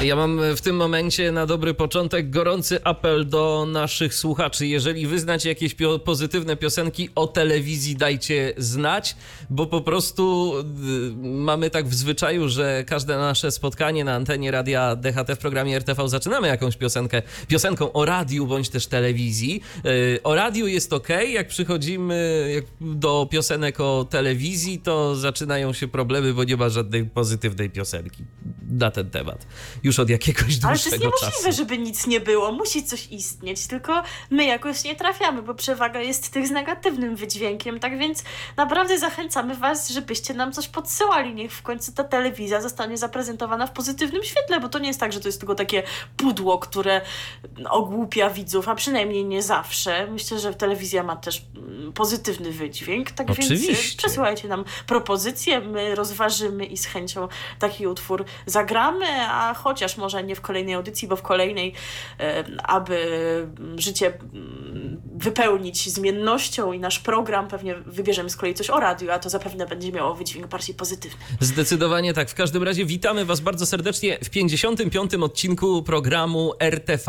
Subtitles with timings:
[0.00, 4.66] Ja mam w tym momencie na dobry początek gorący apel do naszych słuchaczy.
[4.66, 9.16] Jeżeli wy znacie jakieś pio pozytywne piosenki o telewizji, dajcie znać,
[9.50, 10.64] bo po prostu y,
[11.22, 16.08] mamy tak w zwyczaju, że każde nasze spotkanie na antenie radia DHT w programie RTV
[16.08, 19.60] zaczynamy jakąś piosenkę, piosenką o radiu bądź też telewizji.
[19.86, 22.48] Y, o radiu jest ok, jak przychodzimy
[22.80, 28.24] do piosenek o telewizji, to zaczynają się problemy, bo nie ma żadnej pozytywnej piosenki
[28.70, 29.46] na ten temat
[29.86, 31.56] już od jakiegoś dłuższego Ale to jest niemożliwe, czasu.
[31.56, 32.52] żeby nic nie było.
[32.52, 37.80] Musi coś istnieć, tylko my jakoś nie trafiamy, bo przewaga jest tych z negatywnym wydźwiękiem.
[37.80, 38.24] Tak więc
[38.56, 41.34] naprawdę zachęcamy Was, żebyście nam coś podsyłali.
[41.34, 45.12] Niech w końcu ta telewizja zostanie zaprezentowana w pozytywnym świetle, bo to nie jest tak,
[45.12, 45.82] że to jest tylko takie
[46.16, 47.00] pudło, które
[47.70, 50.06] ogłupia widzów, a przynajmniej nie zawsze.
[50.06, 53.10] Myślę, że telewizja ma też mm, pozytywny wydźwięk.
[53.10, 53.94] Tak więc Oczywiście.
[53.94, 57.28] y, przesyłajcie nam propozycje, my rozważymy i z chęcią
[57.58, 61.72] taki utwór zagramy, a chociaż może nie w kolejnej audycji, bo w kolejnej,
[62.64, 62.96] aby
[63.76, 69.18] życie mm, wypełnić zmiennością i nasz program, pewnie wybierzemy z kolei coś o radiu, a
[69.18, 71.18] to zapewne będzie miało wydźwięk bardziej pozytywny.
[71.40, 72.30] Zdecydowanie tak.
[72.30, 75.14] W każdym razie witamy Was bardzo serdecznie w 55.
[75.14, 77.04] odcinku programu RTV.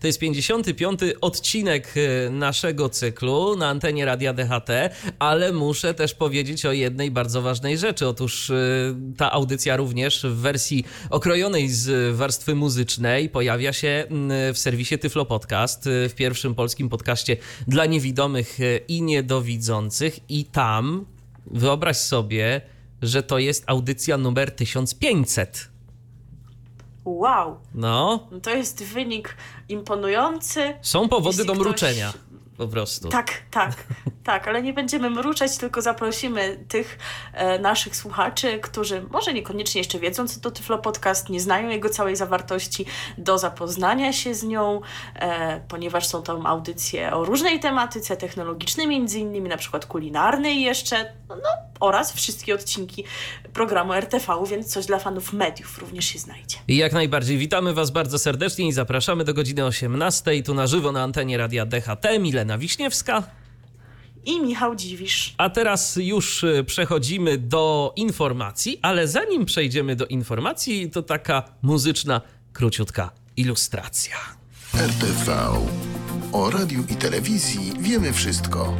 [0.00, 1.00] To jest 55.
[1.20, 4.70] odcinek e, naszego cyklu na antenie Radia DHT,
[5.18, 8.06] ale muszę też powiedzieć o jednej bardzo ważnej rzeczy.
[8.08, 8.54] Otóż e,
[9.16, 15.24] ta audycja również w wersji okrojonej z warstwy muzycznej pojawia się mm, w serwisie Tyflo
[15.26, 17.36] Podcast, e, w pierwszym polskim podcaście
[17.68, 21.06] dla niewidomych i niedowidzących i tam
[21.46, 22.60] wyobraź sobie,
[23.02, 25.68] że to jest audycja numer 1500.
[27.04, 29.36] Wow, No, no to jest wynik
[29.68, 30.74] imponujący.
[30.82, 32.12] są powody do ktoś- mruczenia.
[32.58, 33.08] Po prostu.
[33.08, 33.72] Tak, tak,
[34.24, 36.98] tak, ale nie będziemy mruczeć, tylko zaprosimy tych
[37.32, 41.88] e, naszych słuchaczy, którzy może niekoniecznie jeszcze wiedzą, co to Tyflo Podcast, nie znają jego
[41.88, 42.86] całej zawartości,
[43.18, 44.80] do zapoznania się z nią,
[45.14, 51.12] e, ponieważ są tam audycje o różnej tematyce technologicznej, między innymi na przykład kulinarnej jeszcze,
[51.28, 51.48] no, no
[51.80, 53.04] oraz wszystkie odcinki
[53.52, 56.56] programu RTV, więc coś dla fanów mediów również się znajdzie.
[56.68, 60.92] I jak najbardziej witamy Was bardzo serdecznie i zapraszamy do godziny 18 tu na żywo
[60.92, 62.06] na antenie Radia DHT.
[62.48, 63.22] Milena Wiśniewska.
[64.24, 65.34] I Michał Dziwisz.
[65.38, 72.20] A teraz już y, przechodzimy do informacji, ale zanim przejdziemy do informacji, to taka muzyczna,
[72.52, 74.16] króciutka ilustracja.
[74.74, 75.36] RTV.
[76.32, 78.76] O radiu i telewizji wiemy wszystko.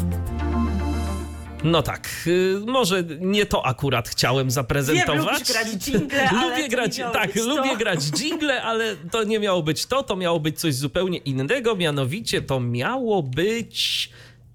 [1.64, 5.38] No tak, y, może nie to akurat chciałem zaprezentować.
[5.38, 9.86] Wiem, grać dżingle, ale lubię grać, tak, lubię grać jingle, ale to nie miało być
[9.86, 14.10] to, to miało być coś zupełnie innego, mianowicie to miało być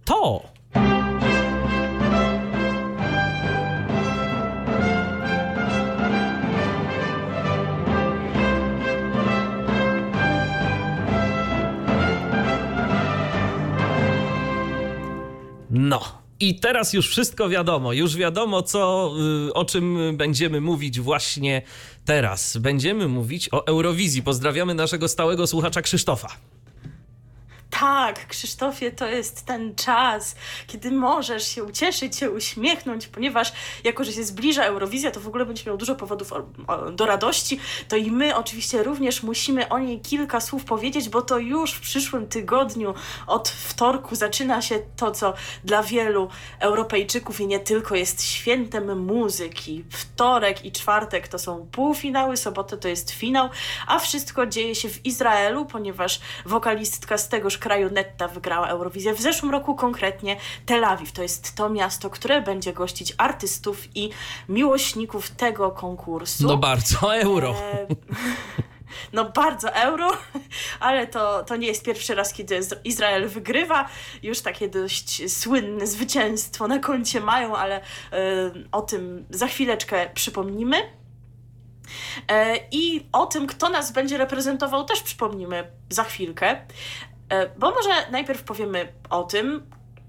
[0.05, 0.43] to.
[15.69, 16.22] No.
[16.39, 17.93] I teraz już wszystko wiadomo.
[17.93, 19.11] Już wiadomo, co,
[19.47, 21.61] y, o czym będziemy mówić właśnie
[22.05, 22.57] teraz.
[22.57, 24.23] Będziemy mówić o Eurowizji.
[24.23, 26.27] Pozdrawiamy naszego stałego słuchacza Krzysztofa.
[27.79, 30.35] Tak, Krzysztofie, to jest ten czas,
[30.67, 33.53] kiedy możesz się ucieszyć, się uśmiechnąć, ponieważ
[33.83, 36.33] jako, że się zbliża Eurowizja, to w ogóle będziesz miał dużo powodów
[36.91, 41.37] do radości, to i my oczywiście również musimy o niej kilka słów powiedzieć, bo to
[41.37, 42.93] już w przyszłym tygodniu
[43.27, 45.33] od wtorku zaczyna się to, co
[45.63, 46.29] dla wielu
[46.59, 49.83] Europejczyków i nie tylko jest świętem muzyki.
[49.89, 53.49] Wtorek i czwartek to są półfinały, sobotę to jest finał,
[53.87, 59.21] a wszystko dzieje się w Izraelu, ponieważ wokalistka z tegoż kraju Netta wygrała Eurowizję w
[59.21, 61.11] zeszłym roku, konkretnie Tel Awiw.
[61.11, 64.09] To jest to miasto, które będzie gościć artystów i
[64.49, 66.47] miłośników tego konkursu.
[66.47, 67.55] No bardzo, euro.
[67.73, 67.87] E,
[69.13, 70.11] No bardzo euro,
[70.79, 73.89] ale to, to nie jest pierwszy raz, kiedy Izra- Izrael wygrywa.
[74.23, 77.81] Już takie dość słynne zwycięstwo na koncie mają, ale e,
[78.71, 80.77] o tym za chwileczkę przypomnimy.
[82.27, 86.65] E, I o tym, kto nas będzie reprezentował, też przypomnimy za chwilkę.
[87.33, 89.63] E, Bo może najpierw powiemy o tym,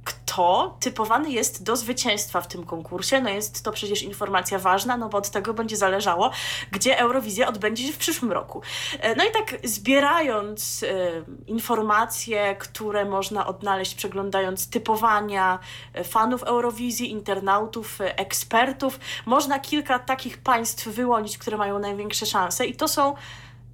[0.04, 3.20] kto to typowany jest do zwycięstwa w tym konkursie.
[3.20, 6.30] No jest to przecież informacja ważna, no bo od tego będzie zależało,
[6.70, 8.62] gdzie Eurowizja odbędzie się w przyszłym roku.
[9.00, 10.86] E, no i tak zbierając e,
[11.46, 15.58] informacje, które można odnaleźć przeglądając typowania
[16.04, 22.88] fanów Eurowizji, internautów, ekspertów, można kilka takich państw wyłonić, które mają największe szanse i to
[22.88, 23.14] są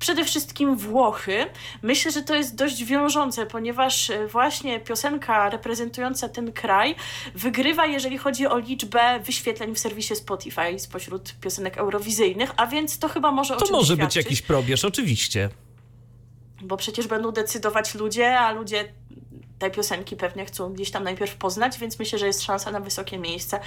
[0.01, 1.47] przede wszystkim Włochy.
[1.83, 6.95] Myślę, że to jest dość wiążące, ponieważ e, właśnie piosenka reprezentująca ten kraj
[7.35, 13.09] wygrywa, jeżeli chodzi o liczbę wyświetleń w serwisie Spotify spośród piosenek eurowizyjnych, a więc to
[13.09, 15.49] chyba może To może być świadczyć, jakiś probierz, oczywiście.
[16.63, 18.93] Bo przecież będą decydować ludzie, a ludzie
[19.61, 23.19] te piosenki pewnie chcą gdzieś tam najpierw poznać, więc myślę, że jest szansa na wysokie
[23.19, 23.61] miejsce,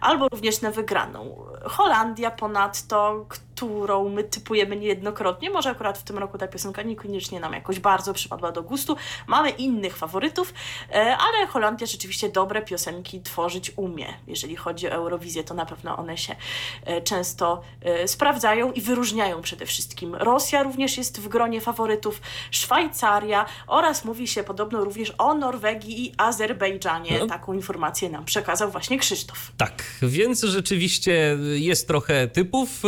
[0.00, 1.44] albo również na wygraną.
[1.64, 3.26] Holandia ponadto,
[3.60, 8.14] którą my typujemy niejednokrotnie, może akurat w tym roku ta piosenka niekoniecznie nam jakoś bardzo
[8.14, 8.96] przypadła do gustu.
[9.26, 10.54] Mamy innych faworytów,
[10.90, 14.06] e, ale Holandia rzeczywiście dobre piosenki tworzyć umie.
[14.26, 16.36] Jeżeli chodzi o Eurowizję, to na pewno one się
[16.84, 20.14] e, często e, sprawdzają i wyróżniają przede wszystkim.
[20.14, 22.20] Rosja również jest w gronie faworytów,
[22.50, 27.18] Szwajcaria oraz mówi się podobno również o Norwegii i Azerbejdżanie.
[27.18, 27.26] No.
[27.26, 29.52] Taką informację nam przekazał właśnie Krzysztof.
[29.56, 32.82] Tak, więc rzeczywiście jest trochę typów.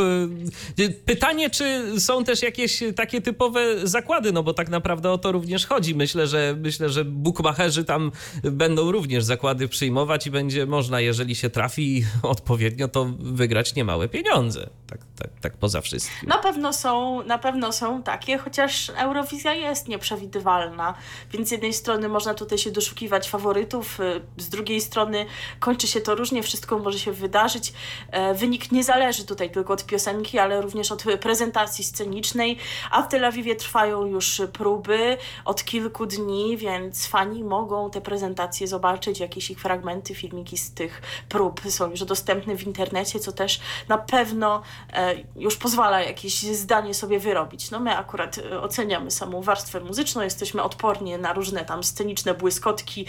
[0.79, 5.32] Y, Pytanie, czy są też jakieś takie typowe zakłady, no bo tak naprawdę o to
[5.32, 5.94] również chodzi.
[5.94, 8.12] Myślę, że myślę, że bukmacherzy tam
[8.43, 14.70] będą również zakłady przyjmować i będzie można, jeżeli się trafi odpowiednio, to wygrać niemałe pieniądze.
[14.87, 16.29] Tak, tak, tak poza wszystkim.
[16.29, 20.94] Na pewno są, na pewno są takie, chociaż Eurowizja jest nieprzewidywalna,
[21.32, 25.26] więc z jednej strony można tutaj się doszukiwać faworytów, y, z drugiej strony
[25.61, 27.73] kończy się to różnie, wszystko może się wydarzyć.
[28.11, 32.58] E, Wynik nie zależy tutaj tylko od piosenki, ale również od prezentacji scenicznej,
[32.90, 38.66] a w Tel Awiwie trwają już próby od kilku dni, więc fani mogą te prezentacje
[38.66, 43.60] zobaczyć, jakieś ich fragmenty, filmiki z tych prób są już dostępne w internecie, co też
[43.88, 44.62] na pewno
[44.93, 47.70] e, już pozwala jakieś zdanie sobie wyrobić.
[47.70, 53.06] No my akurat e, oceniamy samą warstwę muzyczną, jesteśmy odporni na różne tam sceniczne błyskotki,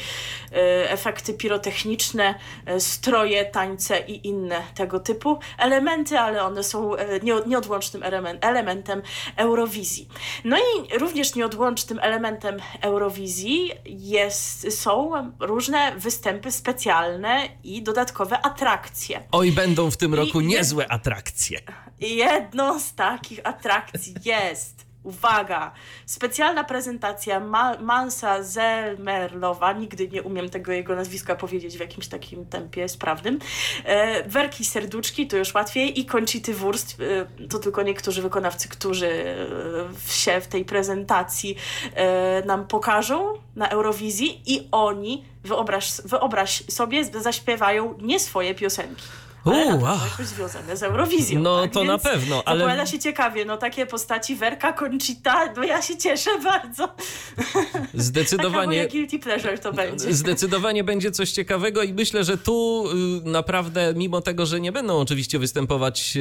[0.52, 2.36] e, efekty pirotechniczne,
[2.80, 9.02] stroje, tańce i inne tego typu elementy, ale one są e, nie- nieodłącznym elemen- elementem
[9.36, 10.08] Eurowizji.
[10.44, 19.24] No i również nieodłącznym elementem Eurowizji jest, są różne występy specjalne i dodatkowe atrakcje.
[19.32, 21.60] Oj, będą w tym roku i- niezłe atrakcje.
[22.00, 25.72] Jedną z takich atrakcji jest, uwaga,
[26.06, 32.46] specjalna prezentacja Ma- Mansa Zelmerlowa, nigdy nie umiem tego jego nazwiska powiedzieć w jakimś takim
[32.46, 33.40] tempie sprawnym,
[33.86, 36.98] e, Werki Serduczki, to już łatwiej, i Conchity Wurst,
[37.42, 41.56] e, to tylko niektórzy wykonawcy, którzy e, się w tej prezentacji
[41.94, 49.04] e, nam pokażą na Eurowizji i oni, wyobraź, wyobraź sobie, zaśpiewają nie swoje piosenki.
[49.46, 50.06] Ale na U, pewno a.
[50.12, 51.40] jakoś związane z Eurowizją.
[51.42, 51.72] No tak?
[51.72, 55.82] to na Więc pewno, ale- Zapowiada się ciekawie, no takie postaci Werka, Conchita, no ja
[55.82, 56.88] się cieszę bardzo.
[56.88, 58.68] Taka Zdecydowanie.
[58.68, 60.14] moja guilty pleasure to będzie.
[60.14, 62.86] Zdecydowanie będzie coś ciekawego i myślę, że tu
[63.26, 66.20] y, naprawdę, mimo tego, że nie będą oczywiście występować y,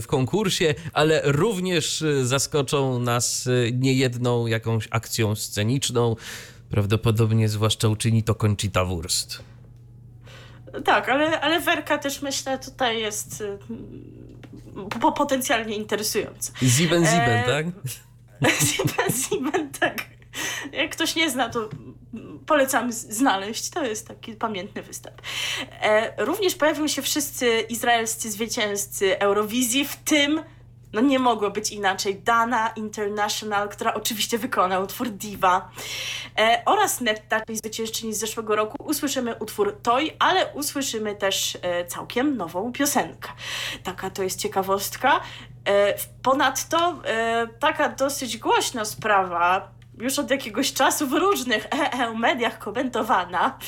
[0.00, 6.16] w konkursie, ale również y, zaskoczą nas niejedną jakąś akcją sceniczną.
[6.70, 9.42] Prawdopodobnie zwłaszcza uczyni to Conchita Wurst.
[10.84, 13.58] Tak, ale, ale Werka też myślę tutaj jest y,
[15.00, 16.52] po, potencjalnie interesująca.
[16.62, 17.66] Ziben, ziben, E, tak?
[18.66, 20.04] Sieben, Sieben, tak.
[20.72, 21.68] Jak ktoś nie zna, to
[22.46, 23.70] polecam znaleźć.
[23.70, 25.22] To jest taki pamiętny występ.
[25.80, 30.42] E, również pojawią się wszyscy izraelscy zwycięzcy Eurowizji, w tym
[30.92, 32.14] no nie mogło być inaczej.
[32.14, 35.70] Dana International, która oczywiście wykona utwór Diva.
[36.38, 41.86] E, oraz Netta, czyli zwyciężczyni z zeszłego roku, usłyszymy utwór Toy, ale usłyszymy też e,
[41.86, 43.28] całkiem nową piosenkę.
[43.82, 45.20] Taka to jest ciekawostka.
[45.68, 52.58] E, ponadto e, taka dosyć głośna sprawa, już od jakiegoś czasu w różnych EE mediach
[52.58, 53.58] komentowana,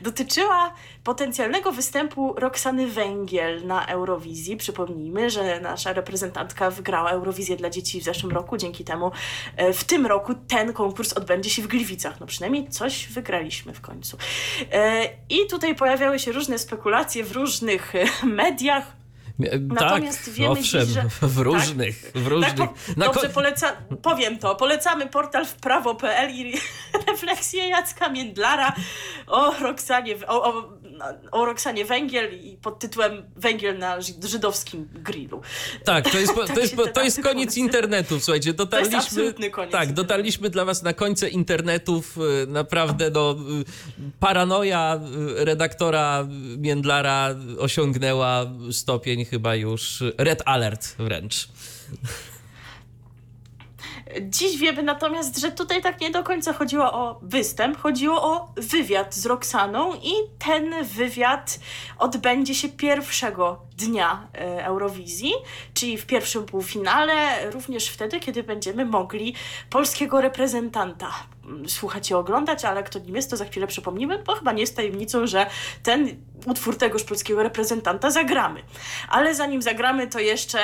[0.00, 0.74] dotyczyła
[1.04, 4.56] potencjalnego występu Roxany Węgiel na Eurowizji.
[4.56, 8.56] Przypomnijmy, że nasza reprezentantka wygrała Eurowizję dla dzieci w zeszłym roku.
[8.56, 9.10] Dzięki temu
[9.56, 12.20] e, w tym roku ten konkurs odbędzie się w Gliwicach.
[12.20, 14.16] No przynajmniej coś wygraliśmy w końcu.
[14.72, 18.96] E, I tutaj pojawiały się różne spekulacje w różnych e, mediach.
[19.60, 22.54] Natomiast tak, wiemy owszem, dziś, że- w różnych, w różnych.
[22.56, 24.54] Tak, po, dobrze, ko- poleca, powiem to.
[24.54, 26.54] Polecamy portal wprawo.pl i
[27.08, 28.72] refleksję Jacka Międlara
[29.26, 30.72] o Roxanie, o, o
[31.32, 35.40] o Roxanie Węgiel i pod tytułem Węgiel na żydowskim grillu.
[35.84, 39.72] Tak, to jest, to tak jest, to jest koniec internetu, słuchajcie, dotarliśmy, to jest koniec
[39.72, 43.64] tak, dotarliśmy dla was na końce internetów, y, naprawdę no, y,
[44.20, 45.00] paranoja
[45.40, 46.26] y, redaktora
[46.58, 51.48] Międlara osiągnęła stopień chyba już red alert wręcz.
[54.20, 59.14] Dziś wiemy natomiast, że tutaj tak nie do końca chodziło o występ, chodziło o wywiad
[59.14, 61.60] z Roxaną i ten wywiad
[61.98, 65.32] odbędzie się pierwszego dnia e, Eurowizji,
[65.74, 69.34] czyli w pierwszym półfinale, również wtedy, kiedy będziemy mogli
[69.70, 71.10] polskiego reprezentanta
[71.44, 74.60] mm, słuchać i oglądać, ale kto nim jest, to za chwilę przypomnimy, bo chyba nie
[74.60, 75.46] jest tajemnicą, że
[75.82, 78.62] ten utwór tegoż polskiego reprezentanta zagramy.
[79.08, 80.58] Ale zanim zagramy, to jeszcze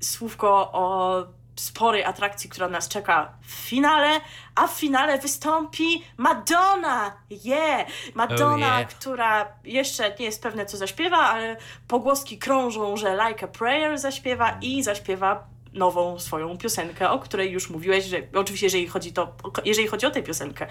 [0.00, 4.20] słówko o sporej atrakcji, która nas czeka w finale,
[4.54, 7.16] a w finale wystąpi Madonna!
[7.30, 7.86] Yeah!
[8.14, 8.88] Madonna, oh yeah.
[8.88, 11.56] która jeszcze nie jest pewne, co zaśpiewa, ale
[11.88, 17.70] pogłoski krążą, że Like a Prayer zaśpiewa i zaśpiewa nową swoją piosenkę, o której już
[17.70, 19.32] mówiłeś, że oczywiście jeżeli chodzi, to,
[19.64, 20.66] jeżeli chodzi o tę piosenkę,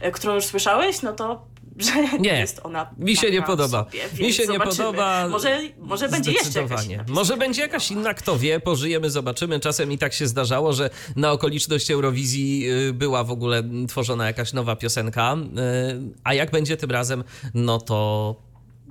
[0.00, 1.46] e, którą już słyszałeś, no to
[1.82, 2.90] że nie, jest ona.
[2.98, 3.84] Mi się nie podoba.
[3.84, 4.70] Sobie, mi się zobaczymy.
[4.70, 5.28] nie podoba.
[5.28, 9.60] Może, może będzie jeszcze jakaś Może będzie jakaś inna, kto wie, pożyjemy, zobaczymy.
[9.60, 14.52] Czasem i tak się zdarzało, że na okoliczność Eurowizji y, była w ogóle tworzona jakaś
[14.52, 15.36] nowa piosenka.
[15.36, 17.24] Y, a jak będzie tym razem,
[17.54, 18.36] no to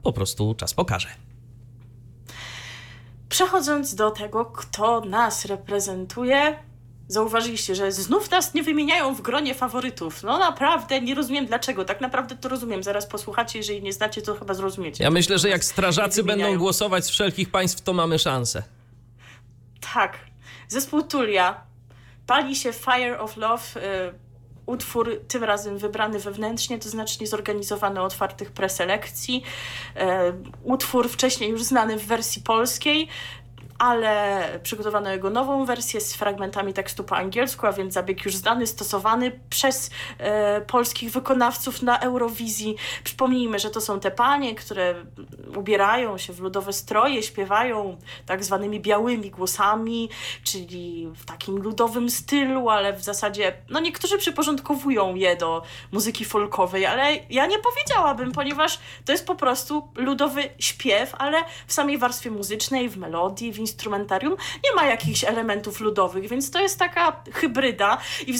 [0.03, 1.07] po prostu czas pokaże.
[3.29, 6.55] Przechodząc do tego, kto nas reprezentuje,
[7.11, 10.23] zauważyliście, że znów nas nie wymieniają w gronie faworytów.
[10.23, 11.85] No naprawdę, nie rozumiem dlaczego.
[11.85, 12.83] Tak naprawdę to rozumiem.
[12.83, 15.03] Zaraz posłuchacie, jeżeli nie znacie, to chyba zrozumiecie.
[15.03, 18.63] Ja myślę, że jak strażacy będą głosować z wszelkich państw, to mamy szansę.
[19.93, 20.17] Tak.
[20.67, 21.63] Zespół Tulia.
[22.27, 23.63] Pali się Fire of Love.
[23.75, 24.13] Y,
[24.65, 29.43] utwór tym razem wybrany wewnętrznie, to znaczy niezorganizowany otwartych preselekcji.
[29.95, 30.01] Y,
[30.63, 33.07] utwór wcześniej już znany w wersji polskiej,
[33.81, 38.67] ale przygotowano jego nową wersję z fragmentami tekstu po angielsku, a więc zabieg już znany,
[38.67, 42.75] stosowany przez e, polskich wykonawców na Eurowizji.
[43.03, 44.95] Przypomnijmy, że to są te panie, które
[45.57, 50.09] ubierają się w ludowe stroje, śpiewają tak zwanymi białymi głosami,
[50.43, 55.61] czyli w takim ludowym stylu, ale w zasadzie, no niektórzy przyporządkowują je do
[55.91, 61.73] muzyki folkowej, ale ja nie powiedziałabym, ponieważ to jest po prostu ludowy śpiew, ale w
[61.73, 66.79] samej warstwie muzycznej, w melodii, w instrumentarium nie ma jakichś elementów ludowych, więc to jest
[66.79, 67.97] taka hybryda
[68.27, 68.33] i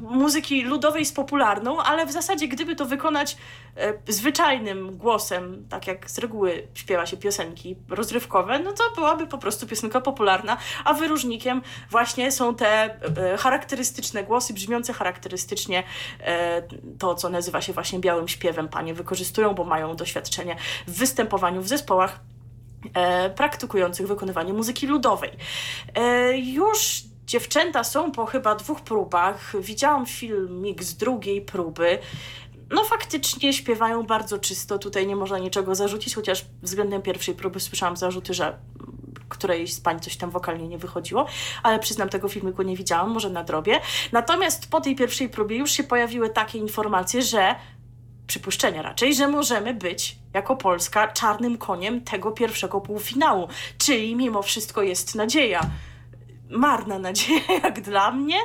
[0.00, 3.36] muzyki ludowej z popularną, ale w zasadzie gdyby to wykonać
[3.76, 9.38] e, zwyczajnym głosem, tak jak z reguły śpiewa się piosenki rozrywkowe, no to byłaby po
[9.38, 15.82] prostu piosenka popularna, a wyróżnikiem właśnie są te e, charakterystyczne głosy, brzmiące charakterystycznie
[16.20, 16.62] e,
[16.98, 18.68] to, co nazywa się właśnie białym śpiewem.
[18.68, 22.20] Panie wykorzystują, bo mają doświadczenie w występowaniu w zespołach
[23.36, 25.30] praktykujących wykonywanie muzyki ludowej.
[25.94, 29.52] E, już dziewczęta są po chyba dwóch próbach.
[29.60, 31.98] Widziałam filmik z drugiej próby.
[32.70, 37.96] No faktycznie śpiewają bardzo czysto, tutaj nie można niczego zarzucić, chociaż względem pierwszej próby słyszałam
[37.96, 38.58] zarzuty, że
[39.28, 41.26] którejś z pań coś tam wokalnie nie wychodziło,
[41.62, 43.80] ale przyznam, tego filmiku nie widziałam, może na drobie.
[44.12, 47.54] Natomiast po tej pierwszej próbie już się pojawiły takie informacje, że
[48.26, 53.48] przypuszczenia raczej, że możemy być jako Polska czarnym koniem tego pierwszego półfinału.
[53.78, 55.60] Czyli mimo wszystko jest nadzieja
[56.52, 58.36] marna nadzieja jak dla mnie,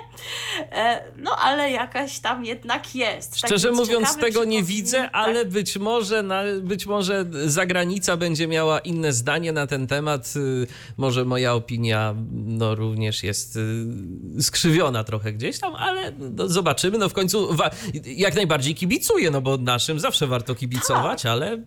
[0.71, 3.29] e, no ale jakaś tam jednak jest.
[3.31, 5.09] Tak Szczerze tak mówiąc tego nie widzę, tak?
[5.13, 10.33] ale być może, na, być może zagranica będzie miała inne zdanie na ten temat.
[10.35, 16.97] Y, może moja opinia no, również jest y, skrzywiona trochę gdzieś tam, ale no, zobaczymy.
[16.97, 17.57] No w końcu
[18.05, 21.31] jak najbardziej kibicuję, no bo naszym zawsze warto kibicować, tak.
[21.31, 21.63] ale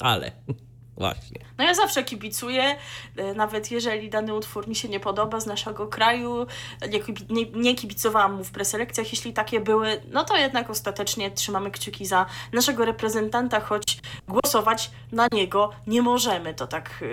[0.00, 0.32] ale
[0.96, 1.40] Właśnie.
[1.58, 2.76] No ja zawsze kibicuję,
[3.16, 6.46] e, nawet jeżeli dany utwór mi się nie podoba z naszego kraju,
[7.30, 12.06] nie, nie, kibicowałam mu w preselekcjach, jeśli takie były, no to jednak ostatecznie trzymamy kciuki
[12.06, 16.54] za naszego reprezentanta, choć głosować na niego nie możemy.
[16.54, 17.04] To tak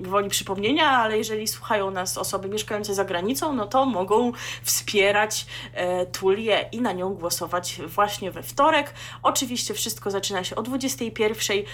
[0.00, 4.32] e, woli przypomnienia, ale jeżeli słuchają nas osoby mieszkające za granicą, no to mogą
[4.62, 8.94] wspierać e, Tulię i na nią głosować właśnie we wtorek.
[9.22, 11.58] Oczywiście wszystko zaczyna się o 21.
[11.58, 11.64] E,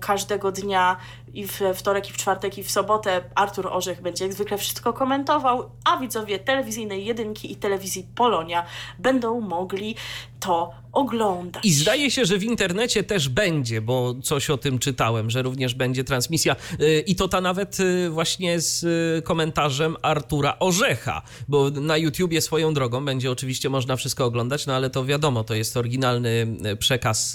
[0.00, 0.96] każdego dnia
[1.34, 4.92] i w wtorek, i w czwartek, i w sobotę Artur Orzech będzie jak zwykle wszystko
[4.92, 8.66] komentował, a widzowie telewizyjnej jedynki i telewizji Polonia
[8.98, 9.96] będą mogli
[10.44, 11.64] to oglądać.
[11.64, 15.74] I zdaje się, że w internecie też będzie, bo coś o tym czytałem, że również
[15.74, 21.70] będzie transmisja y, i to ta nawet y, właśnie z y, komentarzem Artura Orzecha, bo
[21.70, 25.76] na YouTubie swoją drogą będzie oczywiście można wszystko oglądać, no ale to wiadomo, to jest
[25.76, 26.46] oryginalny
[26.78, 27.32] przekaz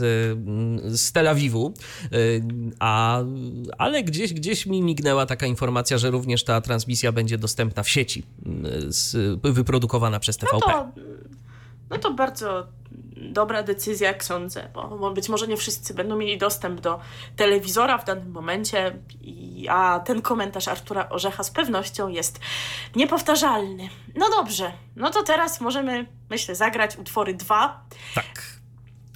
[0.87, 1.73] z Tel Awiwu,
[2.79, 3.21] a,
[3.77, 8.23] ale gdzieś, gdzieś mi mignęła taka informacja, że również ta transmisja będzie dostępna w sieci,
[8.87, 10.57] z, wyprodukowana przez TVP.
[10.59, 10.91] No to,
[11.89, 12.78] no to bardzo
[13.21, 16.99] dobra decyzja, jak sądzę, bo być może nie wszyscy będą mieli dostęp do
[17.35, 18.99] telewizora w danym momencie,
[19.69, 22.39] a ten komentarz Artura Orzecha z pewnością jest
[22.95, 23.89] niepowtarzalny.
[24.15, 27.85] No dobrze, no to teraz możemy, myślę, zagrać utwory dwa.
[28.15, 28.59] Tak.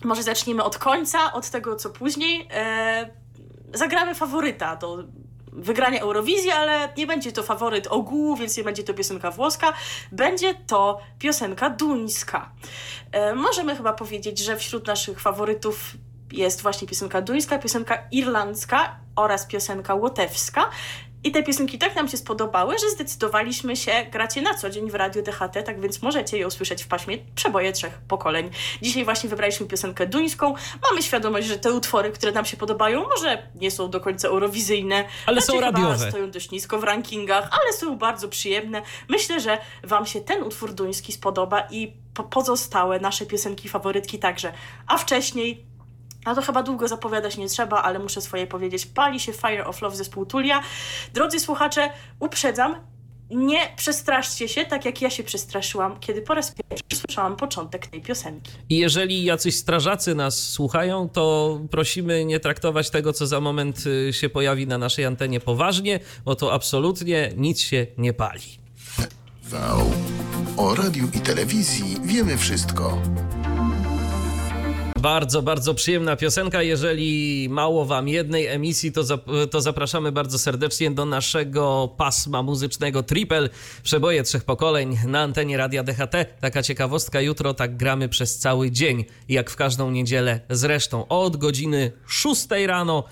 [0.04, 2.48] Może zacznijmy od końca, od tego, co później.
[2.52, 3.10] E,
[3.74, 5.04] zagramy faworyta do
[5.56, 9.74] wygrania Eurowizji, ale nie będzie to faworyt ogółu, więc nie będzie to piosenka włoska,
[10.12, 12.52] będzie to piosenka duńska.
[13.12, 15.94] E, możemy chyba powiedzieć, że wśród naszych faworytów
[16.32, 20.70] jest właśnie piosenka duńska, piosenka irlandzka oraz piosenka łotewska.
[21.24, 24.92] I te piosenki tak nam się spodobały, że zdecydowaliśmy się grać je na co dzień
[24.92, 28.50] w Radiu DHT, tak więc możecie je usłyszeć w paśmie przeboje trzech pokoleń.
[28.82, 30.54] Dzisiaj właśnie wybraliśmy piosenkę duńską.
[30.90, 35.06] Mamy świadomość, że te utwory, które nam się podobają, może nie są do końca eurowizyjne,
[35.26, 36.10] ale znaczy, są radiowe.
[36.10, 38.82] stoją dość nisko w rankingach, ale są bardzo przyjemne.
[39.10, 41.94] Myślę, że Wam się ten utwór duński spodoba i
[42.30, 44.54] pozostałe nasze piosenki faworytki także.
[44.88, 45.66] A wcześniej
[46.26, 48.86] a to chyba długo zapowiadać nie trzeba, ale muszę swoje powiedzieć.
[48.86, 50.62] Pali się Fire of Love zespół Tulia.
[51.14, 51.90] Drodzy słuchacze,
[52.20, 52.76] uprzedzam,
[53.30, 58.02] nie przestraszcie się, tak jak ja się przestraszyłam, kiedy po raz pierwszy słyszałam początek tej
[58.02, 58.52] piosenki.
[58.70, 64.14] I jeżeli jacyś strażacy nas słuchają, to prosimy nie traktować tego, co za moment y,
[64.14, 68.60] się pojawi na naszej antenie poważnie, bo to absolutnie nic się nie pali.
[69.44, 69.60] V.
[70.58, 73.02] O radiu i telewizji wiemy wszystko.
[75.04, 76.62] Bardzo, bardzo przyjemna piosenka.
[76.62, 83.04] Jeżeli mało wam jednej emisji, to, zap to zapraszamy bardzo serdecznie do naszego pasma muzycznego
[83.04, 83.50] Triple
[83.84, 86.16] Przeboje Trzech Pokoleń na antenie Radia DHT.
[86.42, 91.08] Taka ciekawostka, jutro tak gramy przez cały dzień, jak w każdą niedzielę zresztą.
[91.08, 93.04] Od godziny 6 rano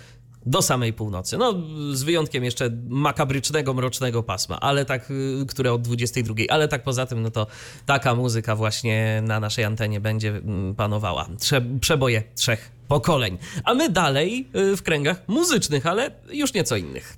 [0.45, 1.38] do samej północy.
[1.38, 1.53] No,
[1.91, 6.36] z wyjątkiem jeszcze makabrycznego, mrocznego pasma, ale tak, y, które od 22.
[6.50, 7.48] Ale tak poza tym, no to
[7.86, 11.27] taka muzyka właśnie na naszej antenie będzie mm, panowała.
[11.39, 13.38] Trze przeboje trzech pokoleń.
[13.63, 17.17] A my dalej y, w kręgach muzycznych, ale już nieco innych.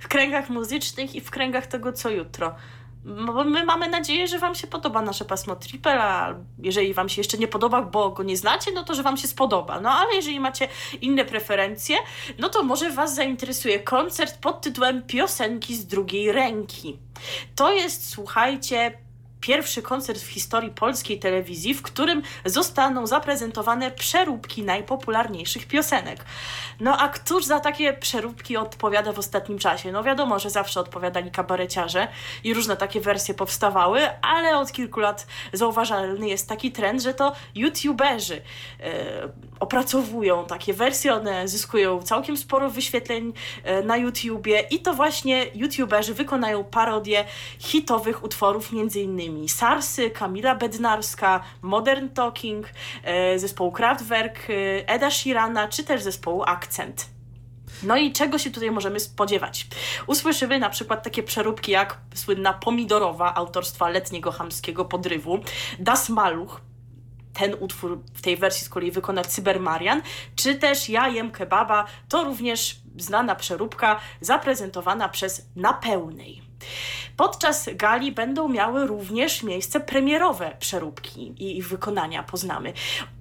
[0.00, 2.54] W kręgach muzycznych i w kręgach tego, co jutro.
[3.04, 7.20] Bo my mamy nadzieję, że Wam się podoba nasze pasmo triple, a jeżeli Wam się
[7.20, 9.80] jeszcze nie podoba, bo go nie znacie, no to że Wam się spodoba.
[9.80, 10.68] No ale jeżeli macie
[11.00, 11.96] inne preferencje,
[12.38, 16.98] no to może Was zainteresuje koncert pod tytułem Piosenki z drugiej ręki.
[17.54, 18.98] To jest, słuchajcie,
[19.40, 26.24] pierwszy koncert w historii polskiej telewizji, w którym zostaną zaprezentowane przeróbki najpopularniejszych piosenek.
[26.80, 29.92] No a któż za takie przeróbki odpowiada w ostatnim czasie?
[29.92, 32.08] No wiadomo, że zawsze odpowiadali kabareciarze
[32.44, 37.32] i różne takie wersje powstawały, ale od kilku lat zauważalny jest taki trend, że to
[37.54, 38.42] youtuberzy
[38.80, 39.28] e,
[39.60, 43.32] opracowują takie wersje, one zyskują całkiem sporo wyświetleń
[43.64, 47.24] e, na YouTubie i to właśnie youtuberzy wykonają parodię
[47.58, 52.66] hitowych utworów między innymi Sarsy, Kamila Bednarska, Modern Talking,
[53.02, 54.46] e, zespołu Kraftwerk,
[54.86, 57.06] Eda Shirana czy też zespołu Akcent.
[57.82, 59.66] No i czego się tutaj możemy spodziewać?
[60.06, 65.38] Usłyszymy na przykład takie przeróbki jak słynna Pomidorowa autorstwa letniego chamskiego podrywu,
[65.78, 66.60] Das Maluch,
[67.34, 70.02] ten utwór w tej wersji z kolei wykona Cybermarian,
[70.36, 76.47] czy też Ja jem kebaba, to również znana przeróbka zaprezentowana przez Napełnej.
[77.16, 82.72] Podczas gali będą miały również miejsce premierowe przeróbki i ich wykonania poznamy.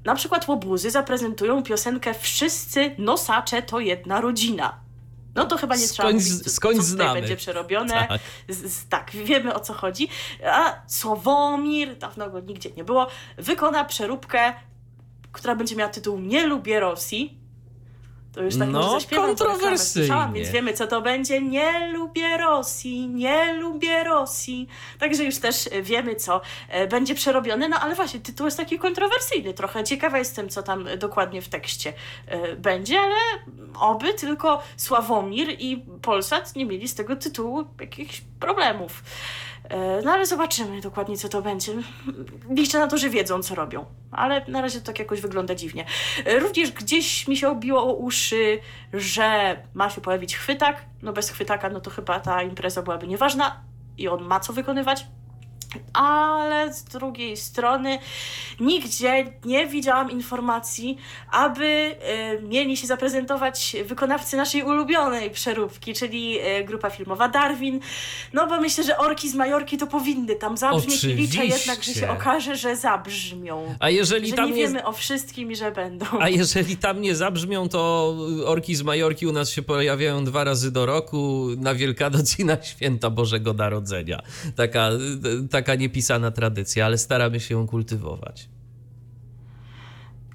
[0.06, 4.88] Na przykład Łobuzy zaprezentują piosenkę Wszyscy nosacze to jedna rodzina.
[5.36, 8.08] No to chyba nie trzeba mówić, co, skądś co tutaj będzie przerobione.
[8.08, 8.21] Tak.
[8.50, 10.10] Z, z, tak, wiemy o co chodzi.
[10.45, 14.54] A Sławomir, dawno go nigdzie nie było, wykona przeróbkę,
[15.32, 17.37] która będzie miała tytuł Nie lubię Rosji.
[18.38, 20.30] To już tak no, może zaśpiewam, kontrowersyjnie.
[20.34, 21.41] więc wiemy, co to będzie.
[21.41, 24.67] Nie lubię Rosji, nie lubię Rosji.
[25.00, 27.69] Także już też wiemy, co e, będzie przerobione.
[27.69, 29.54] No ale właśnie, tytuł jest taki kontrowersyjny.
[29.54, 31.93] Trochę ciekawa jestem, co tam dokładnie w tekście
[32.28, 33.15] e, będzie, ale
[33.80, 39.04] oby tylko Sławomir i Polsat nie mieli z tego tytułu jakichś problemów.
[39.69, 41.73] E, no ale zobaczymy dokładnie, co to będzie.
[42.49, 45.86] Liczę na to, że wiedzą, co robią, ale na razie to tak jakoś wygląda dziwnie.
[46.25, 48.60] E, również gdzieś mi się obiło o uszy,
[48.93, 50.86] że ma się pojawić chwytak.
[51.01, 53.63] No bez chwytaka, no to chyba ta impreza byłaby nieważna
[53.97, 55.06] i on ma co wykonywać.
[55.93, 57.99] Ale z drugiej strony
[58.59, 60.97] nigdzie nie widziałam informacji,
[61.31, 61.95] aby
[62.39, 67.79] y, mieli się zaprezentować wykonawcy naszej ulubionej przeróbki, czyli y, grupa filmowa Darwin.
[68.33, 71.57] No bo myślę, że orki z Majorki to powinny tam zabrzmieć i liczę Oczywiście.
[71.59, 73.75] jednak, że się okaże, że zabrzmią.
[73.79, 76.05] A jeżeli Że tam nie nie, wiemy o wszystkim i że będą.
[76.19, 80.71] a jeżeli tam nie zabrzmią, to orki z Majorki u nas się pojawiają dwa razy
[80.71, 84.21] do roku na Wielkanoc i na święta Bożego Narodzenia.
[84.55, 84.89] Taka,
[85.51, 88.49] taka niepisana tradycja, ale staramy się ją kultywować.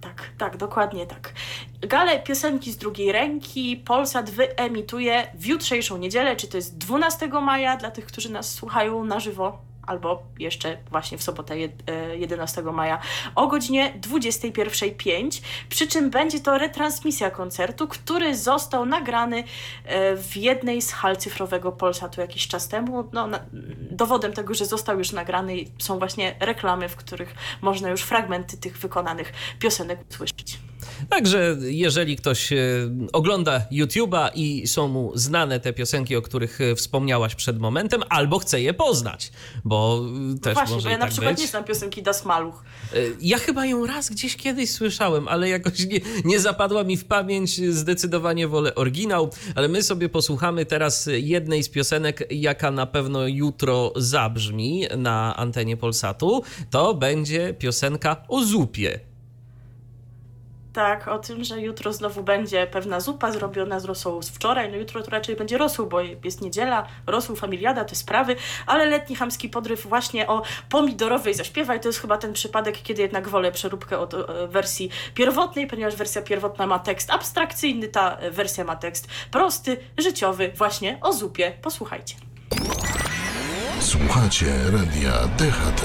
[0.01, 1.33] Tak, tak, dokładnie tak.
[1.81, 7.77] Galę piosenki z drugiej ręki Polsat wyemituje w jutrzejszą niedzielę, czy to jest 12 maja
[7.77, 12.62] dla tych, którzy nas słuchają na żywo, albo jeszcze właśnie w sobotę jed- e, 11
[12.73, 12.99] maja
[13.35, 15.42] o godzinie 21.05.
[15.68, 19.45] Przy czym będzie to retransmisja koncertu, który został nagrany
[19.85, 23.09] e, w jednej z hal cyfrowego Polsatu jakiś czas temu.
[23.12, 23.29] No,
[23.90, 28.79] dowodem tego, że został już nagrany są właśnie reklamy, w których można już fragmenty tych
[28.79, 30.59] wykonanych piosenek usłyszeć.
[31.09, 32.57] Także jeżeli ktoś e,
[33.12, 38.38] ogląda YouTube'a i są mu znane te piosenki, o których e, wspomniałaś przed momentem, albo
[38.38, 39.33] chce je poznać,
[39.65, 40.03] bo
[40.37, 41.43] e, też Właśnie, może bo ja i na tak przykład być.
[41.43, 42.65] nie znam piosenki Das Maluch.
[43.21, 47.61] Ja chyba ją raz gdzieś kiedyś słyszałem, ale jakoś nie, nie zapadła mi w pamięć.
[47.75, 53.93] Zdecydowanie wolę oryginał, ale my sobie posłuchamy teraz jednej z piosenek, jaka na pewno jutro
[53.97, 56.43] zabrzmi na antenie Polsatu.
[56.71, 59.12] To będzie piosenka o zupie.
[60.73, 64.71] Tak, o tym, że jutro znowu będzie pewna zupa zrobiona z rosołu z wczoraj.
[64.71, 69.17] No jutro to raczej będzie rosół, bo jest niedziela, rosół, familiada, te sprawy, ale letni
[69.17, 73.53] chamski podryw właśnie o pomidorowej zaśpiewa i to jest chyba ten przypadek, kiedy jednak wolę
[73.53, 78.77] przeróbkę od e, wersji pierwotnej, ponieważ wersja pierwotna ma tekst abstrakcyjny, ta e, wersja ma
[78.77, 81.53] tekst prosty, życiowy, właśnie o zupie.
[81.63, 82.15] Posłuchajcie.
[83.81, 85.83] Słuchacie radia DHT.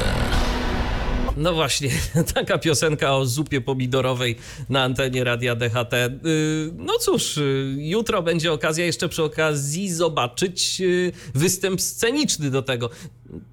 [1.37, 1.89] No właśnie,
[2.35, 4.35] taka piosenka o zupie pomidorowej
[4.69, 5.93] na antenie Radia DHT.
[5.93, 12.61] Yy, No cóż, yy, jutro będzie okazja jeszcze przy okazji zobaczyć yy, występ sceniczny do
[12.61, 12.89] tego.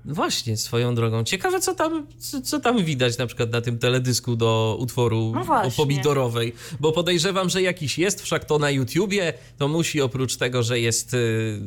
[0.05, 1.25] Właśnie, swoją drogą.
[1.25, 5.63] Ciekawe, co tam, co, co tam widać na przykład na tym teledysku do utworu No
[5.63, 6.53] o pomidorowej.
[6.81, 11.13] Bo podejrzewam, że jakiś jest, wszak to na YouTubie, to musi oprócz tego, że jest
[11.13, 11.61] yy,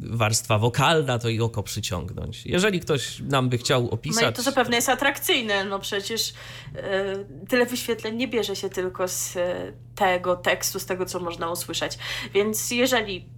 [0.00, 2.46] warstwa wokalna, to i oko przyciągnąć.
[2.46, 4.22] Jeżeli ktoś nam by chciał opisać...
[4.22, 6.34] No i to zapewne jest atrakcyjne, no przecież
[6.74, 11.50] e, tyle wyświetleń nie bierze się tylko z e, tego tekstu, z tego, co można
[11.50, 11.98] usłyszeć.
[12.34, 13.28] Więc jeżeli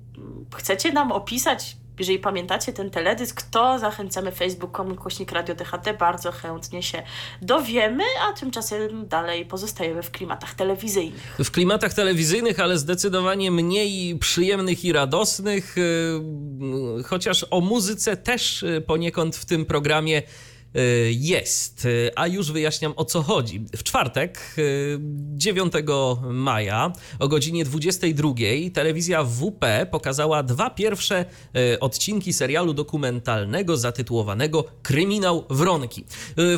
[0.56, 6.82] chcecie nam opisać, jeżeli pamiętacie ten teledysk, to zachęcamy facebook.com kośnik Radio DHT, bardzo chętnie
[6.82, 7.02] się
[7.42, 11.36] dowiemy, a tymczasem dalej pozostajemy w klimatach telewizyjnych.
[11.44, 18.80] w klimatach telewizyjnych, ale zdecydowanie mniej przyjemnych i radosnych, yy, chociaż o muzyce też yy,
[18.80, 20.22] poniekąd w tym programie
[21.10, 21.84] jest.
[21.84, 23.64] Yy, A już wyjaśniam o co chodzi.
[23.76, 24.98] W czwartek, yy,
[25.34, 25.72] 9
[26.30, 28.34] maja o godzinie 22
[28.74, 31.24] telewizja WP pokazała dwa pierwsze
[31.54, 36.04] yy, odcinki serialu dokumentalnego zatytułowanego Kryminał Wronki.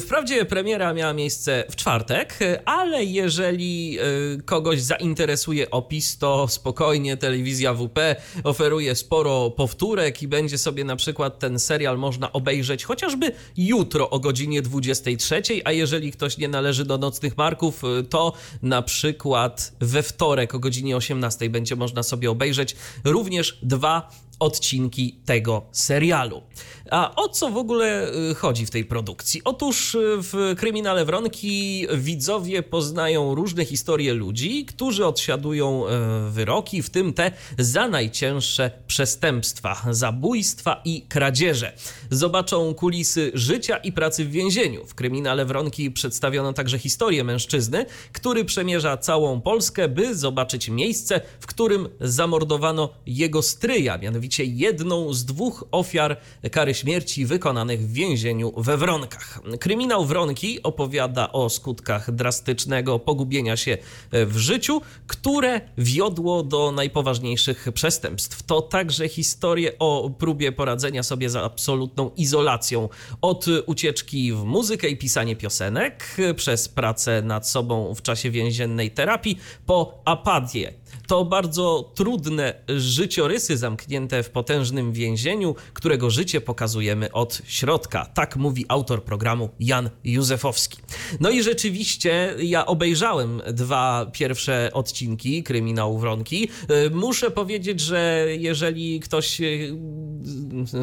[0.00, 3.98] Wprawdzie premiera miała miejsce w czwartek, ale jeżeli
[4.44, 7.98] kogoś zainteresuje opis, to spokojnie telewizja WP
[8.44, 14.20] oferuje sporo powtórek i będzie sobie na przykład ten serial można obejrzeć chociażby jutro o
[14.20, 18.32] godzinie 23, a jeżeli ktoś nie należy do nocnych marków, y, to
[18.62, 25.62] na przykład we wtorek o godzinie 18 będzie można sobie obejrzeć również dwa odcinki tego
[25.72, 26.42] serialu.
[26.90, 29.40] A o co w ogóle y, chodzi w tej produkcji?
[29.44, 36.90] Otóż y, w Kryminale Wronki widzowie poznają różne historie ludzi, którzy odsiadują y, wyroki, w
[36.90, 41.72] tym te za najcięższe przestępstwa, zabójstwa i kradzieże.
[42.10, 44.86] Zobaczą kulisy życia i pracy w więzieniu.
[44.86, 51.46] W Kryminale Wronki przedstawiono także historię mężczyzny, który przemierza całą Polskę, by zobaczyć miejsce, w
[51.46, 56.16] którym zamordowano jego stryja, mianowicie jedną z dwóch ofiar
[56.50, 59.40] kary śmierci wykonanych w więzieniu we Wronkach.
[59.60, 63.78] Kryminał Wronki opowiada o skutkach drastycznego pogubienia się
[64.12, 68.42] w życiu, które wiodło do najpoważniejszych przestępstw.
[68.42, 72.88] To także historie o próbie poradzenia sobie z absolutną izolacją
[73.20, 79.38] od ucieczki w muzykę i pisanie piosenek, przez pracę nad sobą w czasie więziennej terapii,
[79.66, 80.72] po apatię
[81.08, 88.06] to bardzo trudne życiorysy zamknięte w potężnym więzieniu, którego życie pokazujemy od środka.
[88.06, 90.78] Tak mówi autor programu Jan Józefowski.
[91.20, 96.48] No i rzeczywiście ja obejrzałem dwa pierwsze odcinki Kryminału Wronki.
[96.86, 99.76] Y, muszę powiedzieć, że jeżeli ktoś y,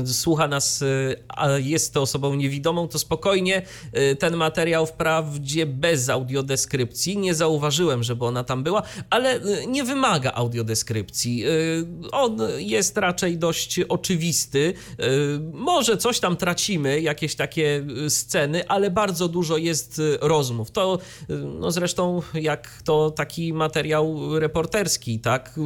[0.06, 3.62] słucha nas, y, a jest to osobą niewidomą, to spokojnie
[4.20, 7.18] ten materiał wprawdzie bez audiodeskrypcji.
[7.18, 11.44] Nie zauważyłem, żeby ona tam była, ale nie wymaga audiodeskrypcji.
[12.12, 14.74] On jest raczej dość oczywisty.
[15.54, 20.72] Może coś tam tracimy, jakieś takie sceny, ale bardzo dużo jest rozmów.
[20.72, 21.00] To
[21.60, 25.60] no zresztą jak to taki materiał reporterski, tak?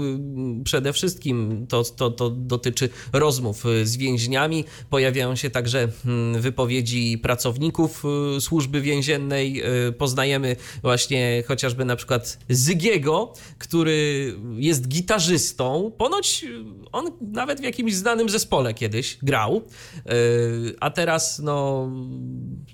[0.63, 4.65] Przede wszystkim to, to, to dotyczy rozmów z więźniami.
[4.89, 8.03] Pojawiają się także hmm, wypowiedzi pracowników
[8.37, 9.63] y, służby więziennej.
[9.87, 15.91] Y, poznajemy właśnie chociażby na przykład Zygiego, który jest gitarzystą.
[15.97, 16.45] Ponoć
[16.91, 19.61] on nawet w jakimś znanym zespole kiedyś grał,
[20.11, 21.89] y, a teraz no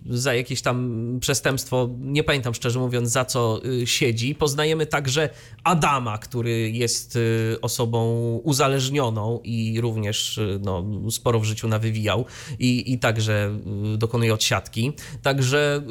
[0.10, 4.36] za jakieś tam przestępstwo, nie pamiętam szczerze mówiąc za co siedzi.
[4.36, 5.30] Poznajemy także
[5.64, 7.18] Adama, który jest
[7.62, 12.26] osobą uzależnioną i również no, sporo w życiu nawywijał
[12.60, 13.60] i, i także
[13.98, 14.92] dokonuje odsiadki.
[15.22, 15.82] Także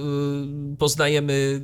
[0.79, 1.61] poznajemy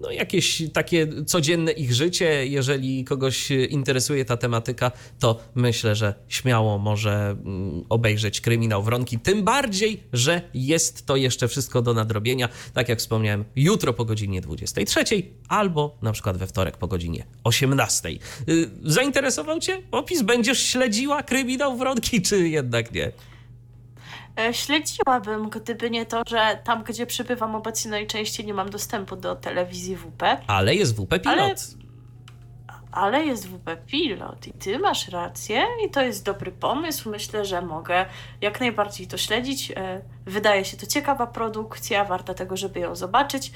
[0.00, 2.46] no, jakieś takie codzienne ich życie.
[2.46, 7.36] Jeżeli kogoś interesuje ta tematyka, to myślę, że śmiało może
[7.88, 9.18] obejrzeć kryminał Wronki.
[9.18, 12.48] Tym bardziej, że jest to jeszcze wszystko do nadrobienia.
[12.74, 15.04] Tak jak wspomniałem, jutro po godzinie 23
[15.48, 18.08] albo na przykład we wtorek po godzinie 18.
[18.84, 20.22] Zainteresował Cię opis?
[20.22, 23.12] Będziesz śledziła kryminał Wronki, czy jednak nie?
[24.38, 29.36] E, śledziłabym, gdyby nie to, że tam, gdzie przybywam obecnie najczęściej nie mam dostępu do
[29.36, 30.22] telewizji WP.
[30.46, 31.36] Ale jest WP Pilot.
[31.36, 31.54] Ale,
[32.92, 37.10] ale jest WP Pilot i ty masz rację i to jest dobry pomysł.
[37.10, 38.06] Myślę, że mogę
[38.40, 39.70] jak najbardziej to śledzić.
[39.70, 43.52] E, wydaje się to ciekawa produkcja, warta tego, żeby ją zobaczyć.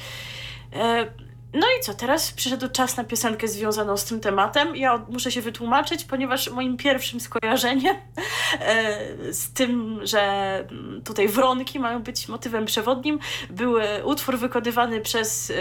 [1.53, 4.77] E, no i co, teraz przyszedł czas na piosenkę związaną z tym tematem.
[4.77, 7.97] Ja muszę się wytłumaczyć, ponieważ moim pierwszym skojarzeniem
[8.61, 10.21] e, z tym, że
[10.71, 13.19] mm, tutaj wronki mają być motywem przewodnim,
[13.51, 15.55] był utwór wykonywany przez e,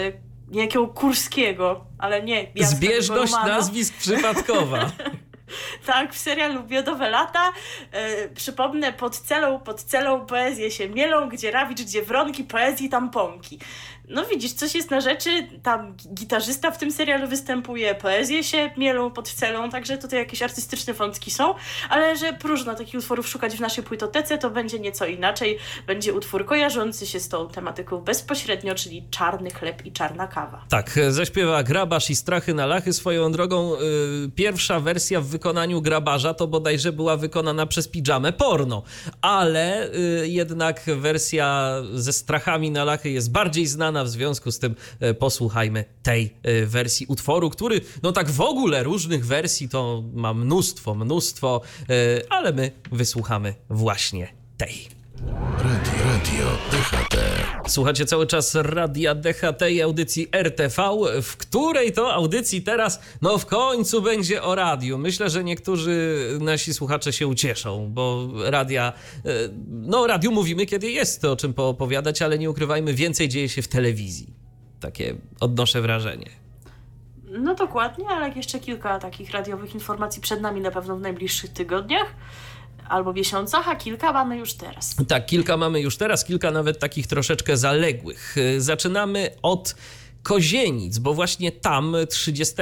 [0.52, 2.48] niejakiego Kurskiego, ale nie.
[2.56, 4.92] Zbieżność nazwisk przypadkowa.
[5.86, 7.54] tak, w serialu Miodowe Lata.
[7.92, 13.60] E, przypomnę, pod celą, pod celą poezję się mielą, gdzie rawicz, gdzie wronki, poezji, tamponki
[14.12, 15.30] no widzisz, coś jest na rzeczy,
[15.64, 20.94] tam gitarzysta w tym serialu występuje, poezje się mielą pod celą, także tutaj jakieś artystyczne
[20.94, 21.54] wątki są,
[21.90, 25.58] ale że próżno takich utworów szukać w naszej płytotece, to będzie nieco inaczej.
[25.88, 30.66] Będzie utwór kojarzący się z tą tematyką bezpośrednio, czyli czarny chleb i czarna kawa.
[30.70, 32.94] Tak, zaśpiewa Grabarz i Strachy na Lachy.
[32.94, 38.84] Swoją drogą yy, pierwsza wersja w wykonaniu Grabarza to bodajże była wykonana przez pijamę porno,
[39.22, 44.76] ale yy, jednak wersja ze Strachami na Lachy jest bardziej znana w związku z tym
[45.00, 50.34] e, posłuchajmy tej e, wersji utworu, który no tak w ogóle różnych wersji to ma
[50.34, 55.01] mnóstwo, mnóstwo, e, ale my wysłuchamy właśnie tej.
[55.28, 57.18] Radio, radio DHT.
[57.68, 60.84] Słuchacie cały czas Radia DHT i audycji RTV,
[61.22, 64.98] w której to audycji teraz, no w końcu będzie o radiu.
[64.98, 68.94] Myślę, że niektórzy nasi słuchacze się ucieszą, bo radia,
[69.26, 69.32] e,
[69.68, 73.50] no o radiu mówimy, kiedy jest to o czym poopowiadać, ale nie ukrywajmy, więcej dzieje
[73.50, 74.34] się w telewizji.
[74.80, 76.30] Takie odnoszę wrażenie.
[77.32, 82.16] No dokładnie, ale jeszcze kilka takich radiowych informacji przed nami na pewno w najbliższych tygodniach
[82.92, 84.96] albo miesiącach, a kilka mamy już teraz.
[85.08, 88.36] Tak, kilka mamy już teraz, kilka nawet takich troszeczkę zaległych.
[88.58, 89.76] Zaczynamy od
[90.24, 92.56] Kozienic, bo właśnie tam 30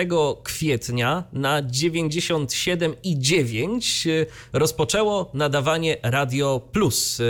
[0.44, 7.20] kwietnia na 97,9 e, rozpoczęło nadawanie Radio Plus.
[7.20, 7.24] E,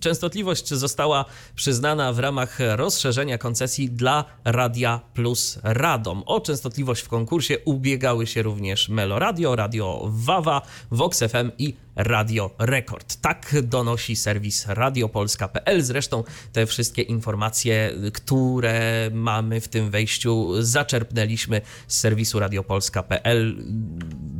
[0.00, 6.22] częstotliwość została przyznana w ramach rozszerzenia koncesji dla Radia Plus Radom.
[6.26, 12.50] O częstotliwość w konkursie ubiegały się również Melo Radio, Radio Wawa, Vox FM i Radio
[12.58, 13.16] Rekord.
[13.16, 15.82] Tak donosi serwis radiopolska.pl.
[15.82, 23.56] Zresztą te wszystkie informacje, które mamy w tym wejściu, zaczerpnęliśmy z serwisu radiopolska.pl.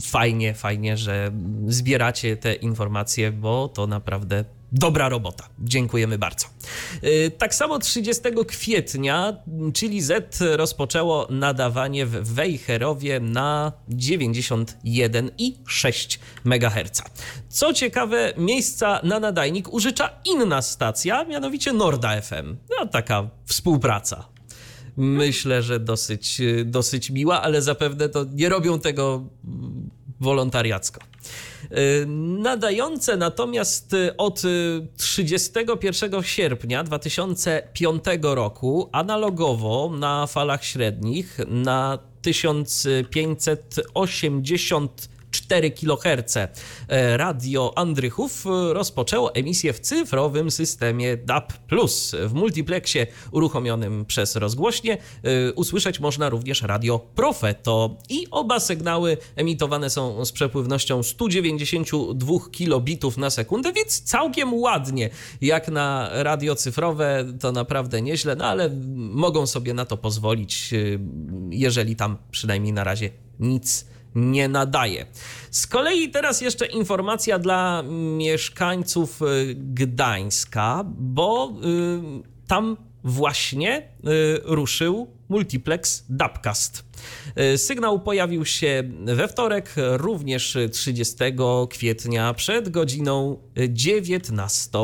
[0.03, 1.33] Fajnie, fajnie, że
[1.66, 5.48] zbieracie te informacje, bo to naprawdę Dobra robota.
[5.59, 6.46] Dziękujemy bardzo.
[7.04, 9.37] Y, tak samo 30 kwietnia,
[9.74, 17.02] czyli Z rozpoczęło nadawanie w Wejherowie na 91,6 MHz.
[17.48, 22.56] Co ciekawe, miejsca na nadajnik użycza inna stacja, mianowicie Norda FM.
[22.70, 24.28] No, taka współpraca.
[24.96, 29.24] myślę, że dosyć, dosyć miła, ale zapewne to nie robią tego
[30.20, 31.00] wolontariacko.
[32.38, 34.42] Nadające natomiast od
[34.96, 45.09] 31 sierpnia 2005 roku analogowo na falach średnich na 1580
[45.51, 46.37] 4 kHz
[47.17, 51.53] radio Andrychów rozpoczęło emisję w cyfrowym systemie DAB+.
[52.13, 54.99] W multiplexie uruchomionym przez rozgłośnie
[55.49, 63.17] y, usłyszeć można również radio Profeto i oba sygnały emitowane są z przepływnością 192 kilobitów
[63.17, 65.11] na sekundę, więc całkiem ładnie.
[65.41, 70.75] Jak na radio cyfrowe to naprawdę nieźle, no ale mogą sobie na to pozwolić,
[71.51, 73.11] jeżeli tam przynajmniej na razie
[73.41, 74.00] nic nie
[74.49, 75.07] nadaje.
[75.51, 77.83] Z kolei teraz jeszcze informacja dla
[78.16, 86.89] mieszkańców y, Gdańska, bo y, tam właśnie y, ruszył multiplex Dubcast.
[87.35, 91.15] E, sygnał pojawił się we wtorek, również 30
[91.71, 94.79] kwietnia przed godziną 19.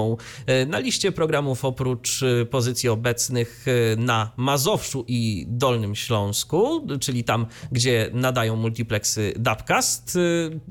[0.47, 7.47] E, na liście programów oprócz pozycji obecnych e, na Mazowszu i Dolnym Śląsku, czyli tam,
[7.73, 10.19] gdzie nadają multiplexy Dubcast,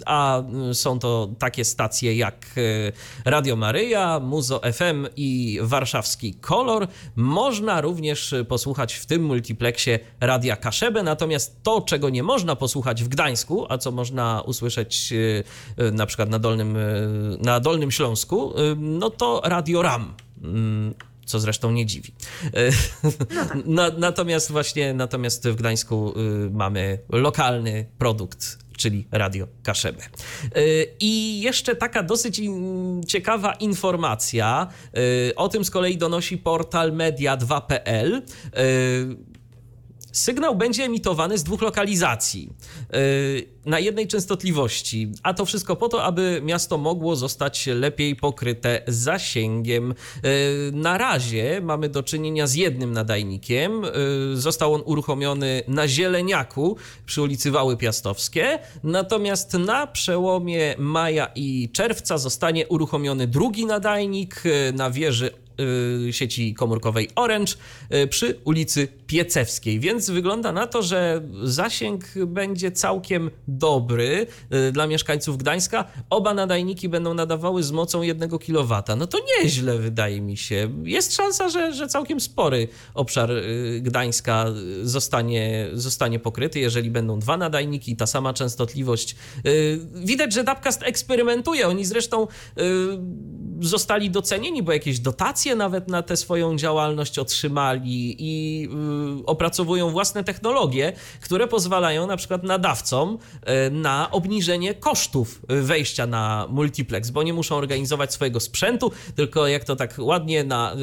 [0.06, 2.46] a są to takie stacje jak
[3.26, 11.04] Radio Maryja, Muzo FM i warszawski Kolor, można również posłuchać w tym multiplexie Radia Kaszebę,
[11.04, 15.14] natomiast Natomiast to, czego nie można posłuchać w Gdańsku, a co można usłyszeć
[15.78, 16.82] e, e, na przykład na Dolnym, e,
[17.40, 20.94] na Dolnym Śląsku, no to Radio RAM mm,
[21.26, 22.14] co zresztą nie dziwi.
[23.66, 24.00] No tak.
[24.08, 26.14] natomiast właśnie natomiast w Gdańsku
[26.52, 30.04] mamy lokalny produkt, czyli Radio Kaszebę.
[31.00, 32.42] I jeszcze taka dosyć
[33.08, 34.68] ciekawa informacja,
[35.36, 38.22] o tym z kolei donosi portal media2.pl.
[40.16, 42.50] Sygnał będzie emitowany z dwóch lokalizacji
[42.96, 48.82] y, na jednej częstotliwości, a to wszystko po to, aby miasto mogło zostać lepiej pokryte
[48.88, 49.92] zasięgiem.
[49.92, 53.84] Y, na razie mamy do czynienia z jednym nadajnikiem.
[54.34, 61.70] Y, został on uruchomiony na Zieleniaku przy ulicy Wały Piastowskie, natomiast na przełomie maja i
[61.74, 65.32] czerwca zostanie uruchomiony drugi nadajnik na wieży
[66.12, 67.54] sieci komórkowej Orange
[68.10, 69.80] przy ulicy Piecewskiej.
[69.80, 74.28] Więc wygląda na to, że zasięg będzie całkiem dobry
[74.68, 75.86] y, dla mieszkańców Gdańska.
[76.10, 78.84] Oba nadajniki będą nadawały z mocą 1 kW.
[78.98, 80.70] No to nieźle, wydaje mi się.
[80.84, 83.32] Jest szansa, że, że całkiem spory obszar
[83.82, 84.46] Gdańska
[84.84, 89.16] zostanie, zostanie pokryty, jeżeli będą dwa nadajniki i ta sama częstotliwość.
[89.96, 91.68] Widać, że Dapcast eksperymentuje.
[91.68, 92.28] Oni zresztą
[93.62, 98.95] zostali docenieni, bo jakieś dotacje nawet na tę swoją działalność otrzymali i y,
[99.26, 103.18] opracowują własne technologie, które pozwalają na przykład nadawcom
[103.68, 109.64] y, na obniżenie kosztów wejścia na multiplex, bo nie muszą organizować swojego sprzętu, tylko jak
[109.64, 110.78] to tak ładnie na, y,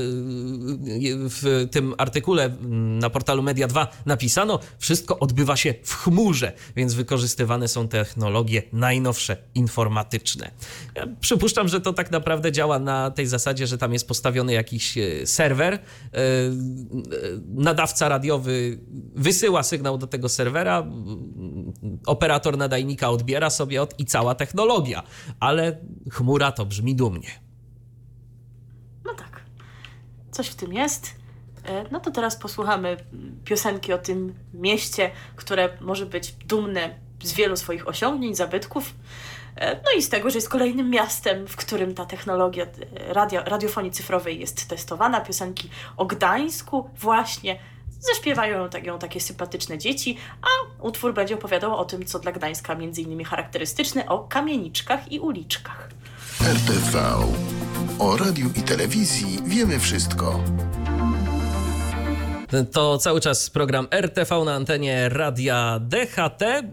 [1.28, 6.94] w tym artykule mm, na portalu Media 2 napisano, wszystko odbywa się w chmurze, więc
[6.94, 10.50] wykorzystywane są technologie najnowsze, informatyczne.
[10.94, 14.98] Ja przypuszczam, że to tak naprawdę działa na tej zasadzie, że tam jest postawiony jakiś
[15.24, 15.78] serwer, e,
[18.02, 18.78] nadawca radiowy
[19.14, 20.86] wysyła sygnał do tego serwera,
[22.06, 25.02] operator nadajnika odbiera sobie od i cała technologia,
[25.40, 25.78] ale
[26.10, 27.30] chmura to brzmi dumnie.
[29.04, 29.42] No tak,
[30.30, 31.14] coś w tym jest.
[31.64, 32.96] E, no to teraz posłuchamy
[33.44, 38.94] piosenki o tym mieście, które może być dumne z wielu swoich osiągnięć, zabytków.
[39.56, 43.42] E, no i z tego, że jest kolejnym miastem, w którym ta technologia e, radio,
[43.44, 45.20] radiofonii cyfrowej jest testowana.
[45.20, 47.58] Piosenki o Gdańsku właśnie
[48.02, 53.02] zaśpiewają ją takie sympatyczne dzieci, a utwór będzie opowiadał o tym, co dla Gdańska między
[53.02, 55.88] innymi charakterystyczne, o kamieniczkach i uliczkach.
[56.40, 57.00] RTV.
[57.98, 60.40] O radiu i telewizji wiemy wszystko.
[62.72, 66.42] To cały czas program RTV na antenie Radia DHT.
[66.42, 66.64] E,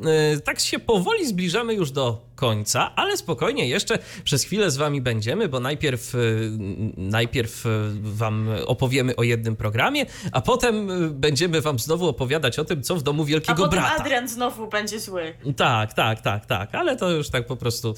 [0.44, 5.48] tak się powoli zbliżamy już do końca, ale spokojnie, jeszcze przez chwilę z wami będziemy,
[5.48, 6.52] bo najpierw, y,
[6.98, 7.70] najpierw y,
[8.02, 12.96] wam opowiemy o jednym programie, a potem y, będziemy wam znowu opowiadać o tym, co
[12.96, 13.96] w domu Wielkiego a Brata.
[13.98, 15.34] A Adrian znowu będzie zły.
[15.58, 17.96] Tak, tak, tak, tak, ale to już tak po prostu.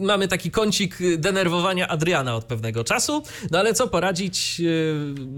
[0.00, 4.62] Mamy taki kącik denerwowania Adriana od pewnego czasu, no ale co poradzić,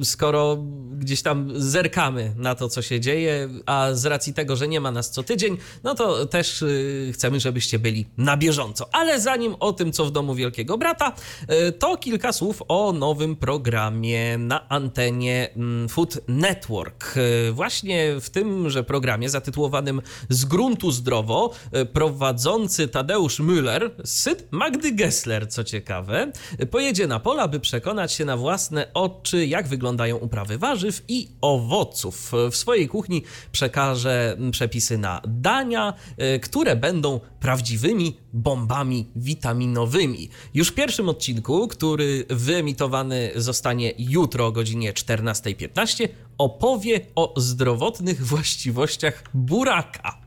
[0.02, 0.56] skoro
[0.92, 4.90] gdzieś tam zerkamy na to, co się dzieje, a z racji tego, że nie ma
[4.90, 6.64] nas co tydzień, no to też
[7.12, 8.88] chcemy, żebyście byli na bieżąco.
[8.92, 11.12] Ale zanim o tym, co w domu Wielkiego Brata,
[11.48, 17.14] e, to kilka słów o nowym programie na antenie mm, Food Network.
[17.48, 24.92] E, właśnie w tymże programie zatytułowanym Z gruntu zdrowo e, prowadzący Tadeusz Müller, syn Magdy
[24.92, 26.32] Gessler, co ciekawe,
[26.70, 32.32] pojedzie na pola, by przekonać się na własne oczy, jak wyglądają uprawy warzyw i owoców.
[32.50, 35.94] W swojej kuchni przekaże przepisy na dania,
[36.42, 40.28] które będą prawdziwymi bombami witaminowymi.
[40.54, 49.22] Już w pierwszym odcinku, który wyemitowany zostanie jutro o godzinie 14.15, opowie o zdrowotnych właściwościach
[49.34, 50.18] buraka.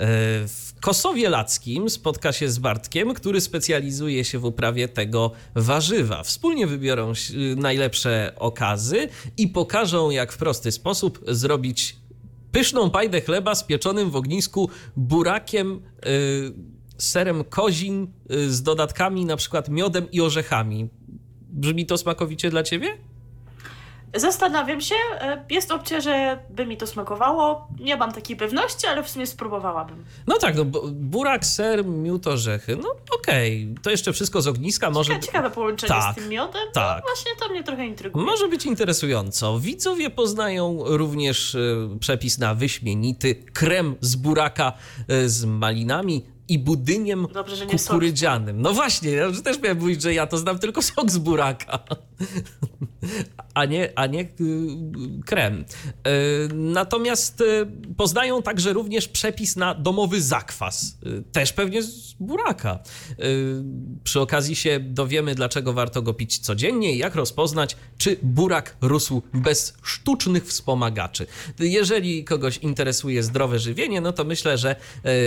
[0.00, 0.06] E,
[0.48, 6.22] w Kosowie Lackim spotka się z Bartkiem, który specjalizuje się w uprawie tego warzywa.
[6.22, 7.12] Wspólnie wybiorą
[7.56, 11.96] najlepsze okazy i pokażą, jak w prosty sposób zrobić
[12.52, 16.52] pyszną pajdę chleba z pieczonym w ognisku burakiem, yy,
[17.00, 20.88] serem kozim yy, z dodatkami na przykład miodem i orzechami.
[21.48, 22.98] Brzmi to smakowicie dla ciebie?
[24.14, 27.68] Zastanawiam się, e, jest opcja, że by mi to smakowało.
[27.80, 30.04] Nie mam takiej pewności, ale w sumie spróbowałabym.
[30.26, 32.76] No tak, no burak, ser, miód, orzechy.
[32.76, 33.82] No okej, okay.
[33.82, 34.90] to jeszcze wszystko z ogniska.
[34.90, 35.08] Może...
[35.08, 36.62] Ciekawe, ciekawe połączenie tak, z tym miodem.
[36.74, 36.96] Tak.
[36.96, 38.26] No, właśnie to mnie trochę intryguje.
[38.26, 39.60] Może być interesująco.
[39.60, 44.72] Widzowie poznają również e, przepis na wyśmienity krem z buraka
[45.26, 48.62] z malinami, i budyniem Dobrze, kukurydzianym.
[48.62, 51.78] No właśnie, ja też miałem mówić, że ja to znam tylko sok z buraka,
[53.54, 54.26] a nie, a nie y,
[55.26, 55.64] krem.
[55.64, 60.98] Y, natomiast y, poznają także również przepis na domowy zakwas,
[61.32, 62.78] też pewnie z buraka.
[64.04, 69.22] Przy okazji się dowiemy, dlaczego warto go pić codziennie i jak rozpoznać, czy burak rósł
[69.34, 71.26] bez sztucznych wspomagaczy.
[71.58, 74.76] Jeżeli kogoś interesuje zdrowe żywienie, no to myślę, że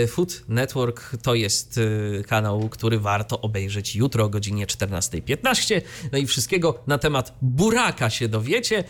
[0.08, 5.80] Food Network to jest y, kanał, który warto obejrzeć jutro o godzinie 14.15.
[6.12, 8.78] No i wszystkiego na temat buraka się dowiecie.
[8.78, 8.84] Y,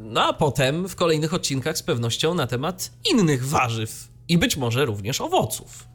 [0.00, 4.84] no a potem w kolejnych odcinkach z pewnością na temat innych warzyw i być może
[4.84, 5.88] również owoców.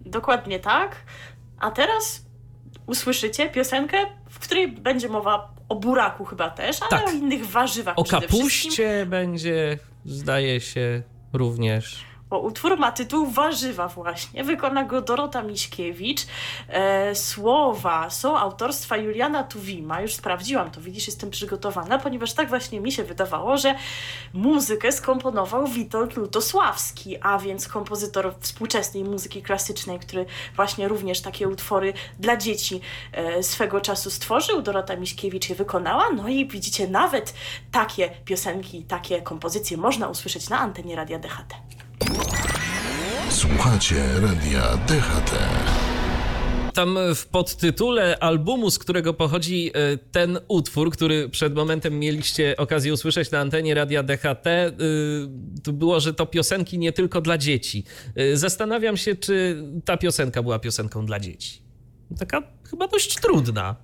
[0.00, 0.96] Dokładnie tak.
[1.58, 2.26] A teraz
[2.86, 3.98] usłyszycie piosenkę,
[4.30, 7.08] w której będzie mowa o buraku chyba też, ale tak.
[7.08, 7.98] o innych warzywach.
[7.98, 14.44] O kapuście będzie, zdaje się, również bo utwór ma tytuł Warzywa właśnie.
[14.44, 16.20] Wykona go Dorota Miśkiewicz.
[16.68, 20.00] E, słowa są autorstwa Juliana Tuwima.
[20.00, 23.74] Już sprawdziłam to, widzisz, jestem przygotowana, ponieważ tak właśnie mi się wydawało, że
[24.32, 30.26] muzykę skomponował Witold Lutosławski, a więc kompozytor współczesnej muzyki klasycznej, który
[30.56, 32.80] właśnie również takie utwory dla dzieci
[33.12, 34.62] e, swego czasu stworzył.
[34.62, 36.10] Dorota Miśkiewicz je wykonała.
[36.16, 37.34] No i widzicie, nawet
[37.72, 41.83] takie piosenki, takie kompozycje można usłyszeć na antenie Radia DHT.
[43.30, 45.38] Słuchacie radia DHT.
[46.74, 52.92] Tam w podtytule albumu, z którego pochodzi e, ten utwór, który przed momentem mieliście okazję
[52.92, 54.72] usłyszeć na antenie radia DHT, e,
[55.64, 57.84] to było, że to piosenki nie tylko dla dzieci.
[58.16, 61.62] E, zastanawiam się, czy ta piosenka była piosenką dla dzieci.
[62.18, 63.76] Taka chyba dość trudna.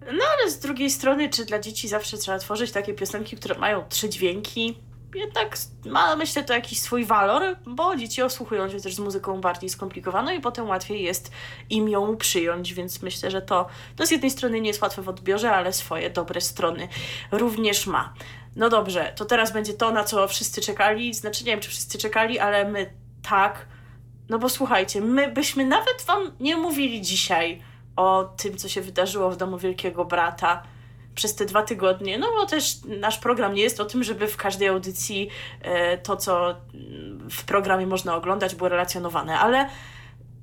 [0.00, 3.84] No ale z drugiej strony, czy dla dzieci zawsze trzeba tworzyć takie piosenki, które mają
[3.88, 4.74] trzy dźwięki?
[5.14, 5.56] Jednak
[5.86, 10.32] ma myślę to jakiś swój walor, bo dzieci osłuchują się też z muzyką bardziej skomplikowaną
[10.32, 11.30] i potem łatwiej jest
[11.70, 15.08] im ją przyjąć, więc myślę, że to, to z jednej strony nie jest łatwe w
[15.08, 16.88] odbiorze, ale swoje dobre strony
[17.32, 18.14] również ma.
[18.56, 21.14] No dobrze, to teraz będzie to, na co wszyscy czekali.
[21.14, 23.66] Znaczy, nie wiem, czy wszyscy czekali, ale my tak.
[24.28, 27.62] No bo słuchajcie, my byśmy nawet Wam nie mówili dzisiaj
[27.96, 30.62] o tym, co się wydarzyło w domu Wielkiego Brata
[31.14, 34.36] przez te dwa tygodnie, no bo też nasz program nie jest o tym, żeby w
[34.36, 35.28] każdej audycji
[35.62, 36.54] e, to, co
[37.30, 39.68] w programie można oglądać, było relacjonowane, ale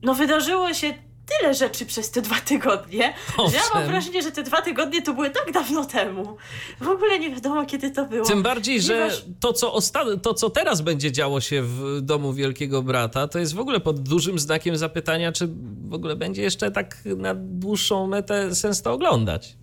[0.02, 0.94] no wydarzyło się
[1.40, 3.52] tyle rzeczy przez te dwa tygodnie, Owszem.
[3.52, 6.38] że ja mam wrażenie, że te dwa tygodnie to były tak dawno temu.
[6.82, 8.26] W ogóle nie wiadomo, kiedy to było.
[8.26, 9.10] Tym bardziej, że
[9.40, 13.56] to co, osta- to, co teraz będzie działo się w domu Wielkiego Brata, to jest
[13.56, 15.50] w ogóle pod dużym znakiem zapytania, czy
[15.90, 19.56] w ogóle będzie jeszcze tak na dłuższą metę sens to oglądać.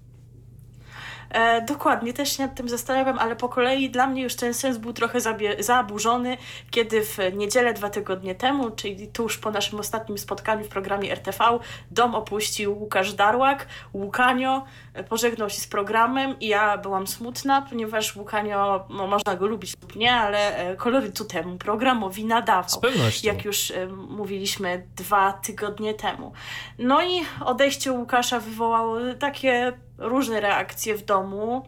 [1.31, 4.79] E, dokładnie, też się nad tym zastanawiam, ale po kolei dla mnie już ten sens
[4.79, 5.18] był trochę
[5.59, 6.37] zaburzony,
[6.70, 11.59] kiedy w niedzielę dwa tygodnie temu, czyli tuż po naszym ostatnim spotkaniu w programie RTV,
[11.91, 14.64] dom opuścił Łukasz Darłak, Łukanio,
[14.95, 19.74] e, pożegnał się z programem i ja byłam smutna, ponieważ Łukanio, no, można go lubić
[19.83, 22.70] lub nie, ale e, kolorytu temu programowi nadawał.
[22.70, 23.29] Z pewnością.
[23.29, 26.33] Jak już e, mówiliśmy dwa tygodnie temu.
[26.79, 31.67] No i odejście Łukasza wywołało takie różne reakcje w domu.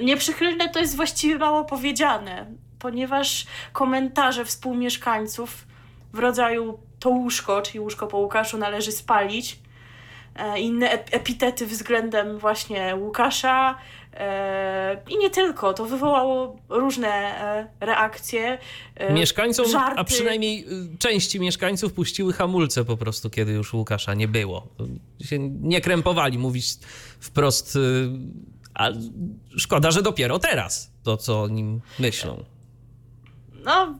[0.00, 2.46] Nieprzychylne to jest właściwie mało powiedziane,
[2.78, 5.66] ponieważ komentarze współmieszkańców
[6.12, 9.58] w rodzaju to łóżko, czyli łóżko po Łukaszu należy spalić.
[10.36, 13.78] E, inne epitety względem właśnie Łukasza.
[14.16, 18.58] E, I nie tylko, to wywołało różne e, reakcje.
[19.10, 20.00] Mieszkańcom, żarty.
[20.00, 20.64] a przynajmniej
[20.94, 24.66] y, części mieszkańców puściły hamulce po prostu, kiedy już Łukasza nie było.
[25.20, 26.66] Się nie krępowali mówić
[27.20, 28.08] wprost, y,
[28.74, 28.88] a
[29.56, 32.44] szkoda, że dopiero teraz to, co o nim myślą
[33.66, 33.94] no,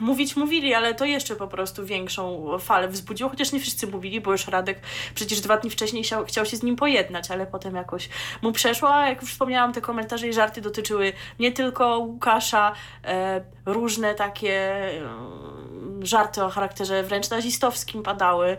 [0.00, 4.32] mówić mówili, ale to jeszcze po prostu większą falę wzbudziło, chociaż nie wszyscy mówili, bo
[4.32, 4.80] już Radek
[5.14, 8.08] przecież dwa dni wcześniej chciał, chciał się z nim pojednać, ale potem jakoś
[8.42, 12.72] mu przeszło, a jak już wspomniałam, te komentarze i żarty dotyczyły nie tylko Łukasza,
[13.04, 14.52] e, różne takie
[15.00, 15.71] e,
[16.06, 18.56] żarty o charakterze wręcz nazistowskim padały,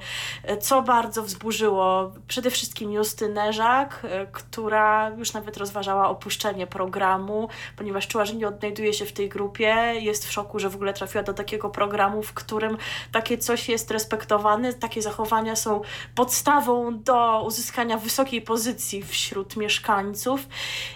[0.62, 8.08] co bardzo wzburzyło przede wszystkim Justynę Żak, e, która już nawet rozważała opuszczenie programu, ponieważ
[8.08, 11.24] czuła, że nie odnajduje się w tej grupie, jest w szoku, że w ogóle trafiła
[11.24, 12.78] do takiego programu, w którym
[13.12, 15.82] takie coś jest respektowane, takie zachowania są
[16.16, 20.48] podstawą do uzyskania wysokiej pozycji wśród mieszkańców.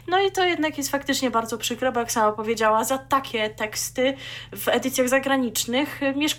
[0.08, 4.14] No i to jednak jest faktycznie bardzo przykre, bo jak sama powiedziała, za takie teksty
[4.52, 6.37] w edycjach zagranicznych mieszkańcy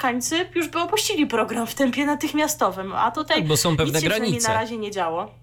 [0.55, 4.49] już by opuścili program w tempie natychmiastowym, a tutaj bo są pewne nic granice.
[4.49, 5.35] na razie nie działo.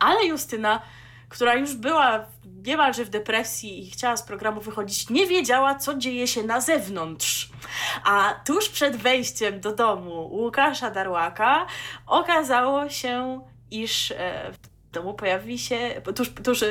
[0.00, 0.82] Ale Justyna
[1.28, 2.26] która już była
[2.66, 7.50] niemalże w depresji i chciała z programu wychodzić, nie wiedziała, co dzieje się na zewnątrz.
[8.04, 11.66] A tuż przed wejściem do domu Łukasza Darłaka
[12.06, 16.68] okazało się, iż e, w domu pojawi się, tuż, tuż e,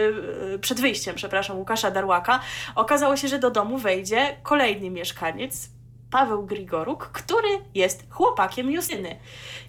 [0.61, 2.39] przed wyjściem, przepraszam, Łukasza Darłaka,
[2.75, 5.69] okazało się, że do domu wejdzie kolejny mieszkaniec,
[6.11, 9.15] Paweł Grigoruk, który jest chłopakiem Justyny.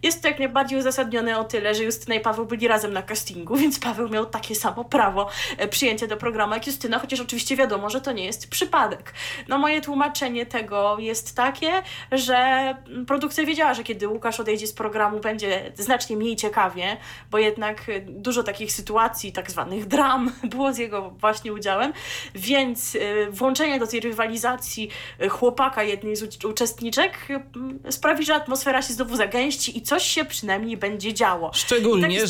[0.02, 3.56] Jest to jak najbardziej uzasadnione o tyle, że Justyna i Paweł byli razem na castingu,
[3.62, 7.90] więc Paweł miał takie samo prawo e, przyjęcia do programu jak Justyna, chociaż oczywiście wiadomo,
[7.90, 9.14] że to nie jest przypadek.
[9.48, 11.82] No moje tłumaczenie tego jest takie,
[12.12, 12.74] że
[13.06, 16.96] produkcja wiedziała, że kiedy Łukasz odejdzie z programu będzie znacznie mniej ciekawie,
[17.30, 21.92] bo jednak dużo takich sytuacji, tak zwanych dram było z jego właśnie udziałem,
[22.34, 28.82] więc e, włączenie do tej rywalizacji e, chłopaka jednej z uczestniczek mm, sprawi, że atmosfera
[28.82, 31.50] się znowu zagęści i coś się przynajmniej będzie działo.
[31.54, 32.20] Szczególnie,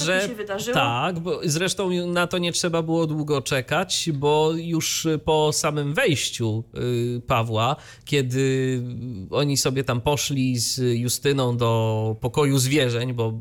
[0.46, 5.52] tak że tak, bo zresztą na to nie trzeba było długo czekać, bo już po
[5.52, 6.64] samym wejściu
[7.16, 8.82] y, Pawła, kiedy
[9.30, 13.32] oni sobie tam poszli z Justyną do pokoju zwierzeń, bo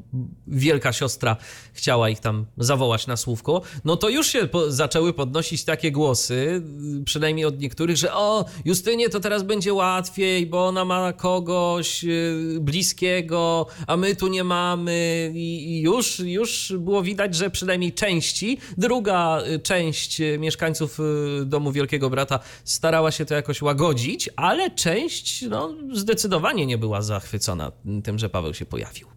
[0.48, 1.38] wielka siostra
[1.74, 6.64] chciała ich tam zawołać na słówko, no to już się po zaczęły podnosić takie głosy,
[7.02, 12.04] y, przynajmniej od niektórych, że o, Justynie to teraz będzie łatwiej, bo ona ma kogoś
[12.04, 18.58] y, bliskiego, a my tu nie mamy i już, już było widać, że przynajmniej części,
[18.78, 21.00] druga y, część mieszkańców
[21.46, 27.72] domu Wielkiego Brata starała się to jakoś łagodzić, ale część no, zdecydowanie nie była zachwycona
[28.04, 29.17] tym, że Paweł się pojawił.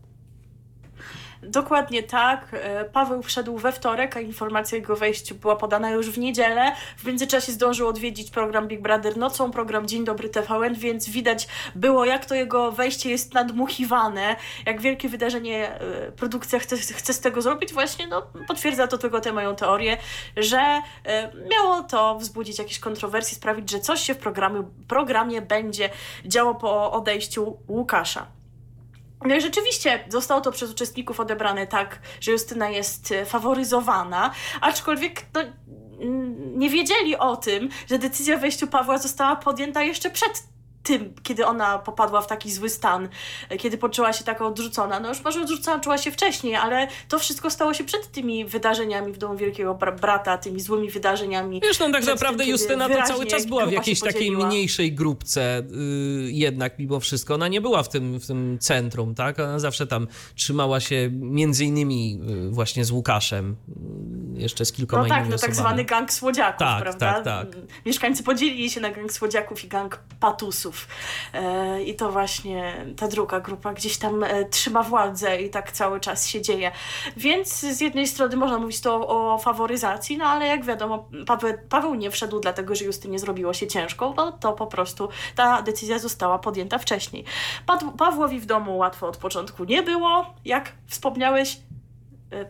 [1.51, 2.47] Dokładnie tak.
[2.53, 6.73] E, Paweł wszedł we wtorek, a informacja o jego wejściu była podana już w niedzielę.
[6.97, 12.05] W międzyczasie zdążył odwiedzić program Big Brother nocą, program Dzień Dobry TVN, więc widać było,
[12.05, 14.37] jak to jego wejście jest nadmuchiwane,
[14.67, 17.73] jak wielkie wydarzenie e, produkcja chce, chce z tego zrobić.
[17.73, 19.97] Właśnie no, potwierdza to tylko tę moją teorię,
[20.37, 25.91] że e, miało to wzbudzić jakieś kontrowersje, sprawić, że coś się w programie, programie będzie
[26.25, 28.40] działo po odejściu Łukasza.
[29.25, 35.27] No i rzeczywiście zostało to przez uczestników odebrane tak, że Justyna jest e, faworyzowana, aczkolwiek
[35.35, 35.41] no,
[36.57, 40.43] nie wiedzieli o tym, że decyzja o wejściu Pawła została podjęta jeszcze przed
[40.83, 43.09] tym, kiedy ona popadła w taki zły stan,
[43.59, 45.01] kiedy poczuła się taka odrzucona.
[45.01, 49.13] No już może odrzucona czuła się wcześniej, ale to wszystko stało się przed tymi wydarzeniami
[49.13, 51.61] w Domu Wielkiego Brata, tymi złymi wydarzeniami.
[51.61, 55.63] Wiesz, no tak naprawdę tym, Justyna to cały czas była w jakiejś takiej mniejszej grupce
[55.71, 57.35] yy, jednak mimo wszystko.
[57.35, 59.39] Ona nie była w tym, w tym centrum, tak?
[59.39, 63.57] Ona zawsze tam trzymała się między innymi yy, właśnie z Łukaszem,
[64.41, 67.13] jeszcze z kilkoma no tak, innymi no tak zwany gang słodziaków, tak, prawda?
[67.13, 67.47] Tak, tak.
[67.87, 70.89] Mieszkańcy podzielili się na gang słodziaków i gang patusów.
[71.33, 76.01] E, I to właśnie ta druga grupa gdzieś tam e, trzyma władzę i tak cały
[76.01, 76.73] czas się dzieje.
[77.17, 81.95] Więc z jednej strony można mówić to o, faworyzacji, no ale jak wiadomo, Paweł, Paweł
[81.95, 86.39] nie wszedł dlatego, że Justynie zrobiło się ciężko, bo to po prostu ta decyzja została
[86.39, 87.25] podjęta wcześniej.
[87.99, 91.61] Pawłowi w domu łatwo od początku nie było, jak wspomniałeś,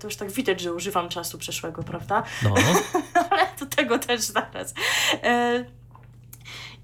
[0.01, 2.23] to już tak widać, że używam czasu przeszłego, prawda?
[2.43, 2.55] No.
[3.31, 4.75] Ale do tego też zaraz.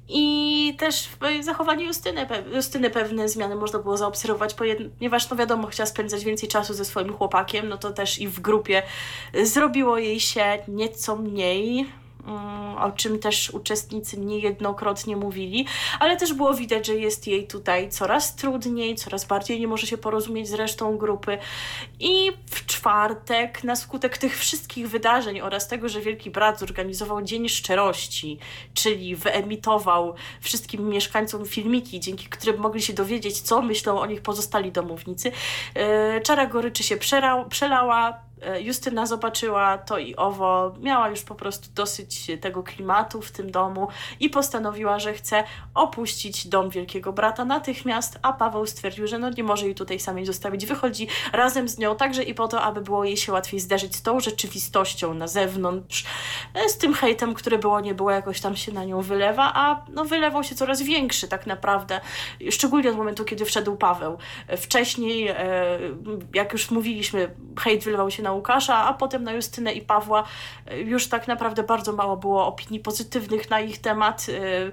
[0.09, 1.09] I też
[1.41, 6.49] w zachowaniu Justyny, Justyny pewne zmiany można było zaobserwować, ponieważ no wiadomo, chciała spędzać więcej
[6.49, 8.83] czasu ze swoim chłopakiem, no to też i w grupie
[9.43, 11.87] zrobiło jej się nieco mniej
[12.79, 15.67] o czym też uczestnicy niejednokrotnie mówili,
[16.01, 19.99] ale też było widać, że jest jej tutaj coraz trudniej, coraz bardziej nie może się
[19.99, 21.39] porozumieć z resztą grupy.
[22.01, 27.49] I w czwartek, na skutek tych wszystkich wydarzeń oraz tego, że Wielki Brat zorganizował Dzień
[27.49, 28.39] Szczerości,
[28.75, 34.73] czyli wyemitował wszystkim mieszkańcom filmiki, dzięki którym mogli się dowiedzieć, co myślą o nich pozostali
[34.73, 35.33] domownicy,
[35.75, 36.97] e, czara goryczy się
[37.49, 38.26] przelała,
[38.61, 43.89] Justyna zobaczyła to i owo, miała już po prostu dosyć tego klimatu w tym domu
[44.21, 45.45] i postanowiła, że chce
[45.75, 50.27] opuścić dom Wielkiego Brata natychmiast, a Paweł stwierdził, że no nie może jej tutaj samej
[50.27, 50.67] zostawić.
[50.67, 54.03] Wychodzi razem z nią także i po to, aby było jej się łatwiej zderzyć z
[54.03, 56.05] tą rzeczywistością na zewnątrz,
[56.55, 59.85] e, z tym hejtem, który było nie było, jakoś tam się na nią wylewa, a
[59.93, 62.01] no wylewał się coraz większy tak naprawdę,
[62.51, 64.19] szczególnie od momentu, kiedy wszedł Paweł.
[64.49, 65.35] E, wcześniej,
[66.35, 70.25] jak już mówiliśmy, hejt wylewał się na Łukasza, a potem na Justynę i Pawła.
[70.85, 74.27] Już tak naprawdę bardzo mało było opinii pozytywnych na ich temat.
[74.29, 74.73] Y,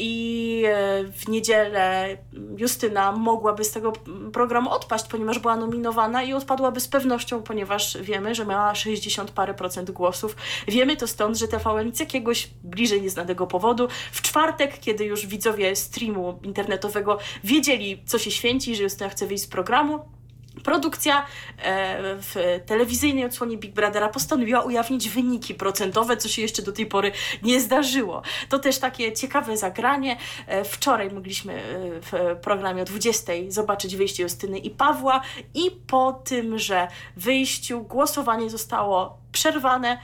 [0.00, 2.16] I y, w niedzielę
[2.56, 3.92] Justyna mogłaby z tego
[4.32, 9.54] programu odpaść, ponieważ była nominowana i odpadłaby z pewnością, ponieważ wiemy, że miała 60 parę
[9.54, 10.36] procent głosów.
[10.68, 15.76] Wiemy to stąd, że TVN z jakiegoś bliżej nieznanego powodu w czwartek, kiedy już widzowie
[15.76, 20.17] streamu internetowego wiedzieli, co się święci, że Justyna chce wyjść z programu,
[20.64, 21.26] Produkcja
[21.58, 26.86] e, w telewizyjnej odsłonie Big Brothera postanowiła ujawnić wyniki procentowe, co się jeszcze do tej
[26.86, 28.22] pory nie zdarzyło.
[28.48, 30.16] To też takie ciekawe zagranie.
[30.46, 31.60] E, wczoraj mogliśmy e,
[32.00, 35.20] w programie o 20 zobaczyć wyjście Justyny i Pawła
[35.54, 39.98] i po tym, że wyjściu głosowanie zostało przerwane.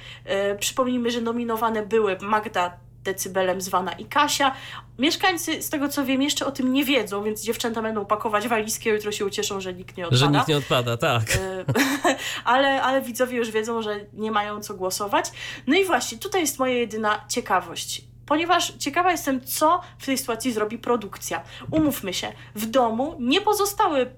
[0.60, 4.52] Przypomnijmy, że nominowane były Magda decybelem zwana i Kasia.
[4.98, 8.90] Mieszkańcy, z tego co wiem, jeszcze o tym nie wiedzą, więc dziewczęta będą pakować walizki,
[8.90, 10.18] a jutro się ucieszą, że nikt nie odpada.
[10.18, 11.22] Że nikt nie odpada, tak.
[11.36, 11.64] E,
[12.44, 15.32] ale, ale widzowie już wiedzą, że nie mają co głosować.
[15.66, 20.52] No i właśnie, tutaj jest moja jedyna ciekawość ponieważ ciekawa jestem, co w tej sytuacji
[20.52, 21.42] zrobi produkcja.
[21.70, 24.14] Umówmy się, w domu nie pozostały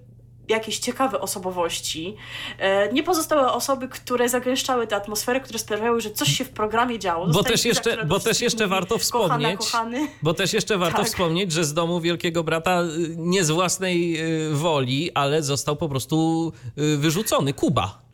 [0.49, 2.17] jakieś ciekawe osobowości.
[2.59, 6.99] E, nie pozostałe osoby, które zagęszczały tę atmosferę, które sprawiały, że coś się w programie
[6.99, 7.27] działo.
[7.27, 11.07] Bo też, jeszcze, bo też jeszcze warto wspomnieć, kochana, bo też jeszcze warto tak.
[11.07, 14.21] wspomnieć, że z domu Wielkiego Brata y, nie z własnej
[14.51, 18.06] y, woli, ale został po prostu y, wyrzucony Kuba.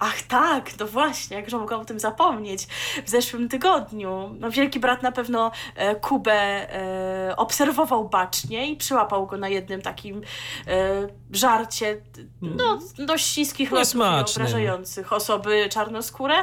[0.00, 2.66] Ach tak, no właśnie, jakże mogłam o tym zapomnieć.
[3.06, 9.26] W zeszłym tygodniu no, wielki brat na pewno e, Kubę e, obserwował bacznie i przyłapał
[9.26, 10.22] go na jednym takim
[10.66, 12.00] e, żarcie
[12.42, 14.00] no, dość śliskich lotów
[14.36, 16.34] obrażających osoby czarnoskóre.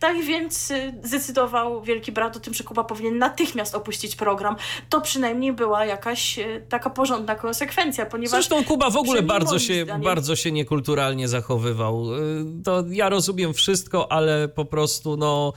[0.00, 4.56] Tak więc e, zdecydował wielki brat o tym, że Kuba powinien natychmiast opuścić program.
[4.88, 8.30] To przynajmniej była jakaś e, taka porządna konsekwencja, ponieważ...
[8.30, 10.04] Zresztą Kuba w ogóle bardzo się, zdaniem...
[10.04, 12.14] bardzo się niekulturalnie zachowywał.
[12.14, 12.18] E,
[12.64, 15.52] to ja rozumiem wszystko, ale po prostu no,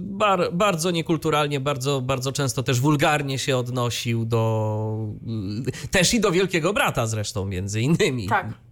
[0.00, 5.08] bar, bardzo niekulturalnie, bardzo, bardzo często też wulgarnie się odnosił do.
[5.90, 8.28] też i do Wielkiego Brata zresztą, między innymi.
[8.28, 8.63] Tak.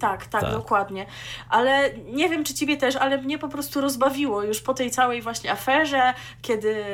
[0.00, 1.06] Tak, tak, tak, dokładnie.
[1.50, 5.22] Ale nie wiem, czy ciebie też, ale mnie po prostu rozbawiło już po tej całej
[5.22, 6.84] właśnie aferze, kiedy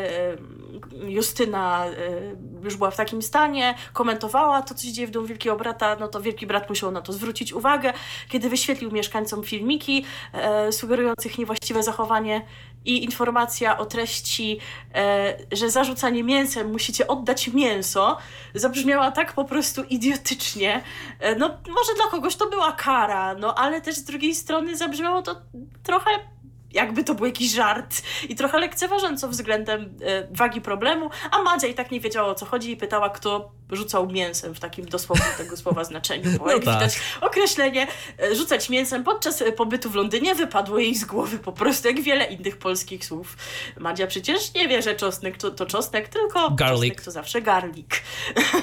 [0.93, 1.85] Justyna
[2.63, 6.09] już była w takim stanie, komentowała to, co się dzieje w domu Wielkiego Brata, no
[6.09, 7.93] to Wielki Brat musiał na to zwrócić uwagę,
[8.29, 12.43] kiedy wyświetlił mieszkańcom filmiki e, sugerujących niewłaściwe zachowanie
[12.85, 14.59] i informacja o treści,
[14.95, 18.19] e, że zarzucanie mięsem musicie oddać mięso,
[18.55, 20.83] zabrzmiała tak po prostu idiotycznie.
[21.21, 25.23] E, no, może dla kogoś to była kara, no ale też z drugiej strony zabrzmiało
[25.23, 25.37] to
[25.83, 26.11] trochę
[26.73, 31.75] jakby to był jakiś żart i trochę lekceważąco względem e, wagi problemu, a Madzia i
[31.75, 35.57] tak nie wiedziała o co chodzi i pytała, kto rzucał mięsem w takim dosłownym tego
[35.57, 36.75] słowa znaczeniu, bo no jak tak.
[36.75, 37.87] widać określenie
[38.23, 42.25] e, rzucać mięsem podczas pobytu w Londynie wypadło jej z głowy po prostu jak wiele
[42.25, 43.37] innych polskich słów.
[43.79, 46.81] Madzia przecież nie wie, że czosnek to, to czosnek, tylko garlic.
[46.81, 47.89] czosnek to zawsze garlic.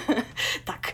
[0.66, 0.94] tak.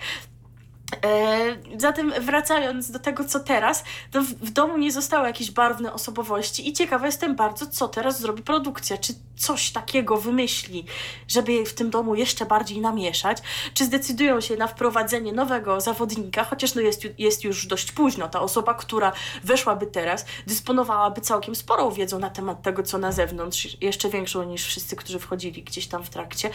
[1.06, 5.94] E, zatem wracając do tego, co teraz, to w, w, domu nie zostały jakieś barwne
[5.94, 8.98] osobowości i ciekawa jestem bardzo, co teraz zrobi produkcja.
[8.98, 10.86] Czy coś takiego wymyśli,
[11.28, 13.38] żeby w tym domu jeszcze bardziej namieszać?
[13.74, 18.28] Czy zdecydują się na wprowadzenie nowego zawodnika, chociaż no jest, jest już dość późno.
[18.28, 19.12] Ta osoba, która
[19.44, 24.66] weszłaby teraz, dysponowałaby całkiem sporą wiedzą na temat tego, co na zewnątrz, jeszcze większą niż
[24.66, 26.50] wszyscy, którzy wchodzili gdzieś tam w trakcie.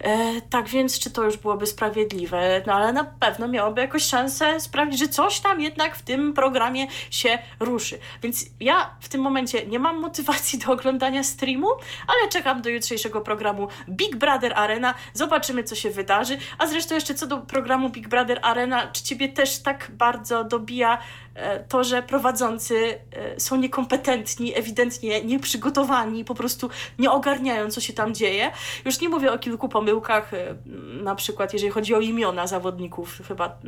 [0.00, 2.62] E, tak więc, czy to już byłoby sprawiedliwe?
[2.66, 6.86] No ale na pewno miałoby jakoś szansę sprawdzić, że coś tam jednak w tym programie
[7.10, 7.98] się ruszy.
[8.22, 11.68] Więc ja w tym momencie nie mam motywacji do oglądania streamu,
[12.06, 14.94] ale czekam do jutrzejszego programu Big Brother Arena.
[15.14, 16.38] Zobaczymy, co się wydarzy.
[16.58, 20.98] A zresztą jeszcze co do programu Big Brother Arena, czy ciebie też tak bardzo dobija
[21.68, 28.14] to, że prowadzący e, są niekompetentni, ewidentnie nieprzygotowani, po prostu nie ogarniają, co się tam
[28.14, 28.50] dzieje.
[28.84, 30.54] Już nie mówię o kilku pomyłkach, e,
[31.02, 33.18] na przykład jeżeli chodzi o imiona zawodników.
[33.28, 33.58] Chyba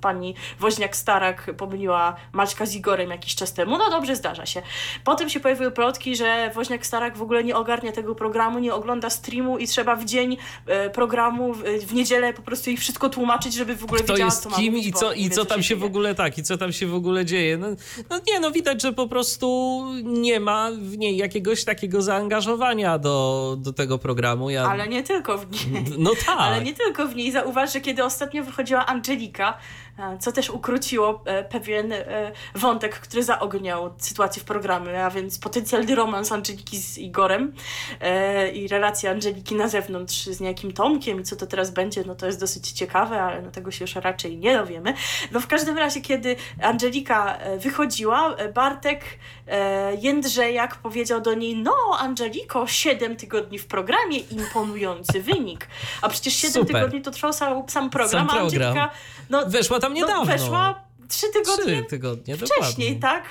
[0.00, 3.78] pani Woźniak-Starak pomyliła Maćka z Igorem jakiś czas temu.
[3.78, 4.62] No dobrze, zdarza się.
[5.04, 9.58] Potem się pojawiły plotki, że Woźniak-Starak w ogóle nie ogarnia tego programu, nie ogląda streamu
[9.58, 10.36] i trzeba w dzień
[10.92, 11.54] programu,
[11.86, 14.72] w niedzielę po prostu jej wszystko tłumaczyć, żeby w ogóle Kto wiedziała, jest co kim
[14.72, 16.86] ma mówić, i co, i co tam się w ogóle tak, i co tam się
[16.86, 17.56] w ogóle dzieje.
[17.58, 17.66] No,
[18.10, 23.56] no nie, no widać, że po prostu nie ma w niej jakiegoś takiego zaangażowania do,
[23.58, 24.50] do tego programu.
[24.50, 25.84] Ja, Ale nie tylko w niej.
[25.98, 26.36] No tak.
[26.38, 27.32] Ale nie tylko w niej.
[27.32, 29.58] Zauważ, że kiedy ostatnio wychodziła Angelika,
[30.20, 35.94] co też ukróciło e, pewien e, wątek, który zaogniał sytuację w programie, a więc potencjalny
[35.94, 37.52] romans Angeliki z Igorem
[38.00, 42.14] e, i relacja Angeliki na zewnątrz z niejakim Tomkiem i co to teraz będzie, no
[42.14, 44.94] to jest dosyć ciekawe, ale no tego się już raczej nie dowiemy.
[45.32, 49.04] No w każdym razie, kiedy Angelika e, wychodziła, e, Bartek
[49.48, 55.68] e, Jędrzejak powiedział do niej, no Angeliko, 7 tygodni w programie, imponujący wynik.
[56.02, 56.76] A przecież 7 Super.
[56.76, 58.68] tygodni to trwał sam, sam program, Sam program.
[58.68, 58.90] Angelika
[59.40, 60.24] no, Weszła tam niedawno.
[60.24, 63.00] no, weszła trzy tygodnie Trzy tygodnie, wcześniej, dokładnie.
[63.00, 63.22] tak?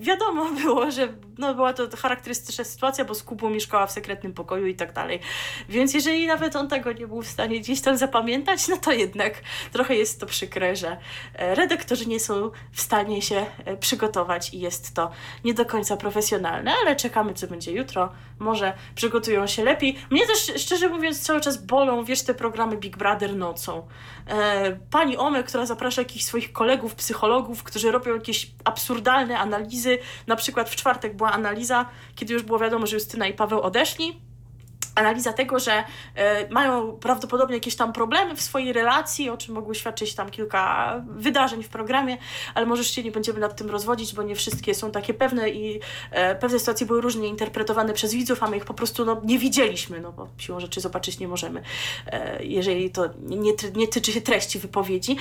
[0.00, 1.08] Wiadomo było, że
[1.38, 5.20] no, była to charakterystyczna sytuacja, bo z Kubą mieszkała w sekretnym pokoju i tak dalej.
[5.68, 9.34] Więc jeżeli nawet on tego nie był w stanie gdzieś tam zapamiętać, no to jednak
[9.72, 10.96] trochę jest to przykre, że
[11.34, 15.10] e, redaktorzy nie są w stanie się e, przygotować i jest to
[15.44, 18.12] nie do końca profesjonalne, ale czekamy, co będzie jutro.
[18.38, 19.98] Może przygotują się lepiej.
[20.10, 23.88] Mnie też, szczerze mówiąc, cały czas bolą, wiesz, te programy Big Brother nocą.
[24.28, 29.98] E, pani Ome, która zaprasza jakichś swoich kolegów, psychologów, którzy robią jakieś absurdalne analizy.
[30.26, 34.20] Na przykład w czwartek była analiza, kiedy już było wiadomo, że Justyna i Paweł odeszli.
[34.94, 35.84] Analiza tego, że
[36.14, 40.94] e, mają prawdopodobnie jakieś tam problemy w swojej relacji, o czym mogły świadczyć tam kilka
[41.08, 42.18] wydarzeń w programie,
[42.54, 45.80] ale może się nie będziemy nad tym rozwodzić, bo nie wszystkie są takie pewne i
[46.10, 49.38] e, pewne sytuacje były różnie interpretowane przez widzów, a my ich po prostu no, nie
[49.38, 51.62] widzieliśmy, no bo siłą rzeczy zobaczyć nie możemy,
[52.06, 55.16] e, jeżeli to nie, nie tyczy się treści wypowiedzi.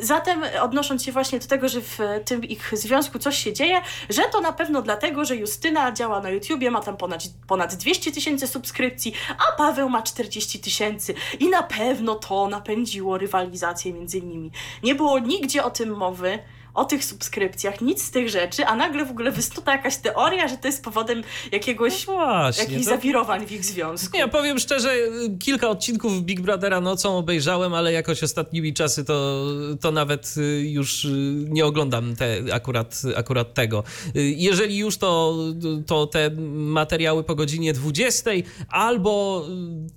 [0.00, 4.22] Zatem odnosząc się właśnie do tego, że w tym ich związku coś się dzieje, że
[4.32, 8.46] to na pewno dlatego, że Justyna działa na YouTubie, ma tam ponad, ponad 200 tysięcy
[8.78, 14.50] subskrypcji, a Paweł ma 40 tysięcy i na pewno to napędziło rywalizację między nimi.
[14.82, 16.38] Nie było nigdzie o tym mowy,
[16.78, 20.56] o tych subskrypcjach, nic z tych rzeczy, a nagle w ogóle wysnuta jakaś teoria, że
[20.56, 21.22] to jest powodem
[21.52, 22.64] jakiegoś, No właśnie.
[22.64, 24.16] jakichś to- zawirowań w ich związku.
[24.16, 24.94] Ja powiem szczerze,
[25.40, 29.46] kilka odcinków Big Brothera nocą obejrzałem, ale jakoś ostatnimi czasy to,
[29.80, 31.08] to nawet y, już y,
[31.48, 33.84] nie oglądam te, akurat, akurat tego.
[34.16, 35.36] Y, Jeżeli już, to,
[35.86, 38.30] to te materiały po godzinie 20,
[38.68, 39.46] albo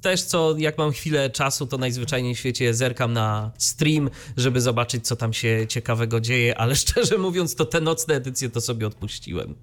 [0.02, 5.08] też co, jak mam chwilę czasu, to najzwyczajniej w świecie zerkam na stream, żeby zobaczyć,
[5.08, 9.56] co tam się ciekawego dzieje, ale szczerze mówiąc, to te nocne edycje to sobie odpuściłem.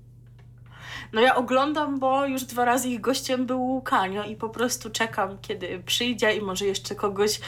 [1.12, 5.38] No ja oglądam, bo już dwa razy ich gościem był Łukanio i po prostu czekam,
[5.42, 7.40] kiedy przyjdzie i może jeszcze kogoś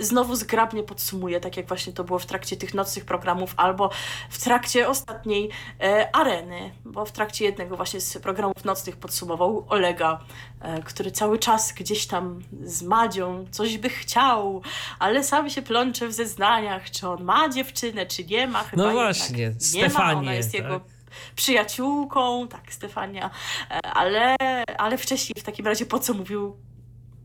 [0.00, 3.90] y, znowu zgrabnie podsumuje, tak jak właśnie to było w trakcie tych nocnych programów albo
[4.30, 5.50] w trakcie ostatniej
[5.80, 10.20] e, areny, bo w trakcie jednego właśnie z programów nocnych podsumował Olega,
[10.60, 14.62] e, który cały czas gdzieś tam z Madzią coś by chciał,
[14.98, 18.64] ale sam się plącze w zeznaniach, czy on ma dziewczynę, czy nie ma.
[18.64, 20.60] Chyba No właśnie, nie ma, Stefanię, ona jest tak?
[20.60, 20.93] jego
[21.36, 23.30] przyjaciółką, tak, Stefania,
[23.70, 24.36] E, ale,
[24.78, 26.56] ale wcześniej w takim razie po co mówił,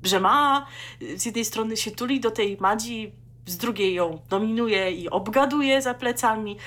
[0.04, 0.68] że ma,
[1.16, 3.12] z jednej strony się tuli do tej Madzi,
[3.46, 6.58] z drugiej ją dominuje i obgaduje za plecami,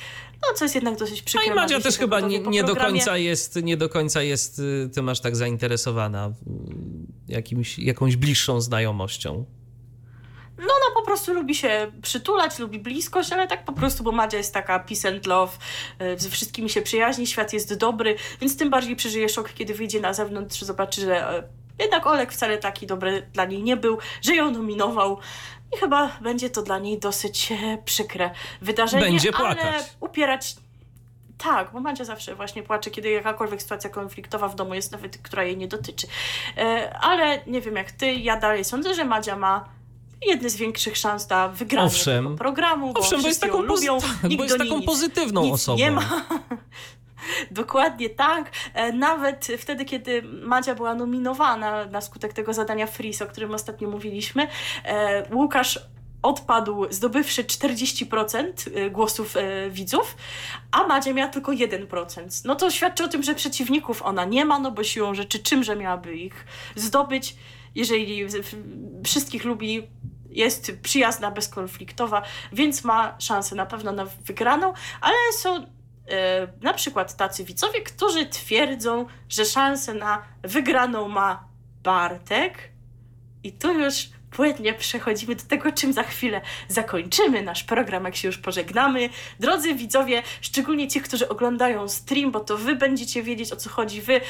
[0.43, 1.47] no co jest jednak dosyć No przykre.
[1.47, 5.09] i Madzia też chyba nie, nie do końca jest, nie do końca jest y, tym
[5.09, 6.33] aż tak zainteresowana y,
[7.33, 9.45] jakimś, jakąś bliższą znajomością.
[10.63, 14.39] No, no po prostu lubi się przytulać, lubi bliskość, ale tak po prostu, bo Madzia
[14.39, 15.53] jest taka peace and love,
[15.99, 20.01] e, ze wszystkimi się przyjaźni, świat jest dobry, więc tym bardziej przeżyje szok, kiedy wyjdzie
[20.01, 21.43] na zewnątrz, zobaczy, że e,
[21.79, 25.19] jednak Olek wcale taki dobry dla niej nie był, że ją nominował
[25.75, 29.85] i chyba będzie to dla niej dosyć e, przykre wydarzenie, Będzie ale płakać.
[30.01, 30.57] upierać
[31.39, 35.45] tak, bo Madzia zawsze właśnie płacze, kiedy jakakolwiek sytuacja konfliktowa w domu jest, nawet która
[35.45, 36.07] jej nie dotyczy.
[37.01, 39.69] Ale nie wiem jak ty, ja dalej sądzę, że Madzia ma
[40.27, 42.37] jedne z większych szans na wygranie Owszem.
[42.39, 43.99] programu, bo Owszem, bo jest taką, pozy- lubią,
[44.29, 45.79] nikt bo jest taką pozytywną nic osobą.
[45.79, 46.03] nie ma.
[47.51, 48.51] Dokładnie tak.
[48.75, 53.91] E, Nawet wtedy, kiedy Madzia była nominowana na skutek tego zadania Freeze, o którym ostatnio
[53.91, 54.49] mówiliśmy,
[54.85, 55.79] e, Łukasz
[56.23, 60.17] odpadł, zdobywszy 40% głosów e, widzów,
[60.73, 62.43] a Madzia miała tylko 1%.
[62.45, 65.77] No to świadczy o tym, że przeciwników ona nie ma, no bo siłą rzeczy czymże
[65.77, 66.47] miałaby ich
[66.77, 67.37] zdobyć,
[67.75, 68.27] jeżeli
[69.05, 69.83] wszystkich lubi
[70.33, 72.23] jest przyjazna, bezkonfliktowa,
[72.53, 75.67] więc ma szansę na pewno na wygraną, ale są e,
[76.61, 81.49] na przykład tacy widzowie, którzy twierdzą, że szansę na wygraną ma
[81.83, 82.73] Bartek.
[83.45, 88.29] I tu już płynnie przechodzimy do tego, czym za chwilę zakończymy nasz program, jak się
[88.29, 89.09] już pożegnamy.
[89.41, 94.01] Drodzy widzowie, szczególnie ci, którzy oglądają stream, bo to wy będziecie wiedzieć o co chodzi.
[94.01, 94.21] Wy yy,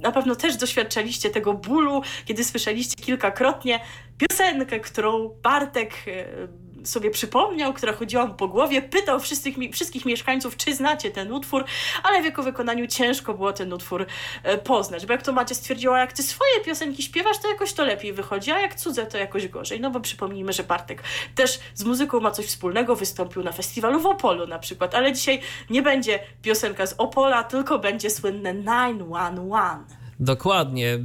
[0.00, 3.80] na pewno też doświadczaliście tego bólu, kiedy słyszeliście kilkakrotnie
[4.18, 6.06] piosenkę, którą Bartek.
[6.06, 11.32] Yy, sobie przypomniał, która chodziła mu po głowie, pytał wszystkich, wszystkich mieszkańców, czy znacie ten
[11.32, 11.64] utwór,
[12.02, 14.06] ale w jego wykonaniu ciężko było ten utwór
[14.42, 17.84] e, poznać, bo jak to Macie stwierdziła, jak ty swoje piosenki śpiewasz, to jakoś to
[17.84, 19.80] lepiej wychodzi, a jak cudze, to jakoś gorzej.
[19.80, 21.02] No bo przypomnijmy, że Bartek
[21.34, 25.40] też z muzyką ma coś wspólnego, wystąpił na festiwalu w Opolu na przykład, ale dzisiaj
[25.70, 29.99] nie będzie piosenka z Opola, tylko będzie słynne 911.
[30.20, 30.94] Dokładnie.
[30.94, 31.00] Y,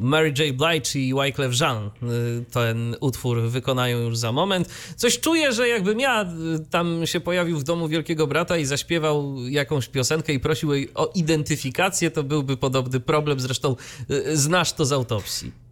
[0.00, 0.56] Mary J.
[0.56, 1.90] Blige i Wyclef Jean y,
[2.50, 4.68] ten utwór wykonają już za moment.
[4.96, 6.26] Coś czuję, że jakbym ja y,
[6.70, 11.10] tam się pojawił w domu Wielkiego Brata i zaśpiewał jakąś piosenkę i prosił jej o
[11.14, 13.40] identyfikację, to byłby podobny problem.
[13.40, 13.76] Zresztą
[14.34, 15.69] znasz to z autopsji.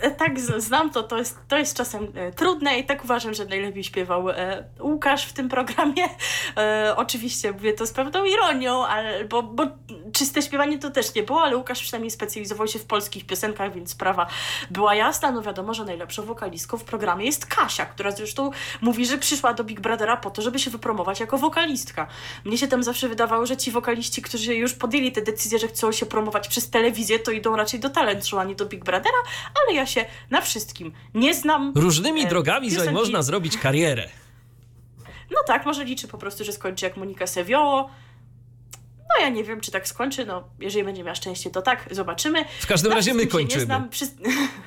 [0.00, 3.44] E, tak, znam to, to jest, to jest czasem e, trudne i tak uważam, że
[3.44, 6.08] najlepiej śpiewał e, Łukasz w tym programie.
[6.96, 9.66] oczywiście mówię to z pewną ironią, ale, bo, bo
[10.12, 13.90] czyste śpiewanie to też nie było, ale Łukasz przynajmniej specjalizował się w polskich piosenkach, więc
[13.90, 14.26] sprawa
[14.70, 15.30] była jasna.
[15.30, 18.50] No wiadomo, że najlepszą wokalistką w programie jest Kasia, która zresztą
[18.80, 22.06] mówi, że przyszła do Big Brothera po to, żeby się wypromować jako wokalistka.
[22.44, 25.92] Mnie się tam zawsze wydawało, że ci wokaliści, którzy już podjęli tę decyzję, że chcą
[25.92, 29.18] się promować przez telewizję, to idą raczej do talent show, a nie do Big Brothera,
[29.54, 31.72] ale ja się na wszystkim nie znam.
[31.76, 32.94] Różnymi e, drogami piosenki...
[32.94, 34.08] można zrobić karierę.
[35.30, 37.90] No tak, może liczy po prostu, że skończy jak Monika Seviolo.
[39.08, 40.24] No ja nie wiem, czy tak skończy.
[40.26, 42.44] No, jeżeli będzie miała szczęście, to tak, zobaczymy.
[42.60, 43.64] W każdym razie my kończymy.
[43.64, 43.88] Znam,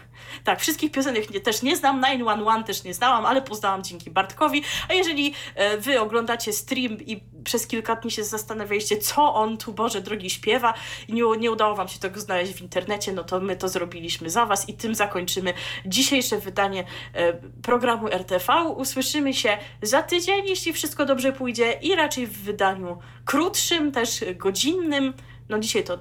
[0.48, 4.64] tak, wszystkich piosenek nie, też nie znam, 911 też nie znałam, ale poznałam dzięki Bartkowi.
[4.90, 9.74] A jeżeli e, wy oglądacie stream i przez kilka dni się zastanawialiście, co on tu,
[9.74, 10.74] Boże drogi, śpiewa
[11.08, 14.30] i nie, nie udało wam się tego znaleźć w internecie, no to my to zrobiliśmy
[14.30, 15.54] za was i tym zakończymy
[15.86, 16.84] dzisiejsze wydanie
[17.14, 17.34] e,
[17.64, 18.54] programu RTV.
[18.78, 25.14] Usłyszymy się za tydzień, jeśli wszystko dobrze pójdzie i raczej w wydaniu krótszym, też godzinnym.
[25.50, 26.00] No dzisiaj to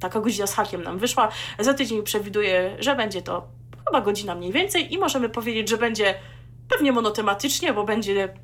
[0.00, 1.28] taka godzina z hakiem nam wyszła.
[1.58, 6.14] Za tydzień przewiduję, że będzie to chyba godzina mniej więcej i możemy powiedzieć, że będzie
[6.68, 8.34] pewnie monotematycznie, bo będzie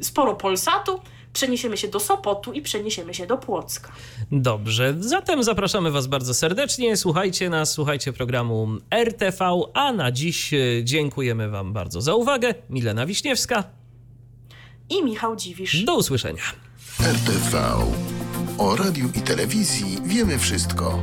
[0.00, 1.00] sporo Polsatu.
[1.32, 3.92] Przeniesiemy się do Sopotu i przeniesiemy się do Płocka.
[4.32, 6.96] Dobrze, zatem zapraszamy Was bardzo serdecznie.
[6.96, 12.54] Słuchajcie nas, słuchajcie programu RTV, a na dziś e, dziękujemy Wam bardzo za uwagę.
[12.70, 13.64] Milena Wiśniewska
[14.90, 15.84] i Michał Dziwisz.
[15.84, 16.42] Do usłyszenia.
[17.00, 17.62] RTV.
[18.58, 21.02] O radiu i telewizji wiemy wszystko.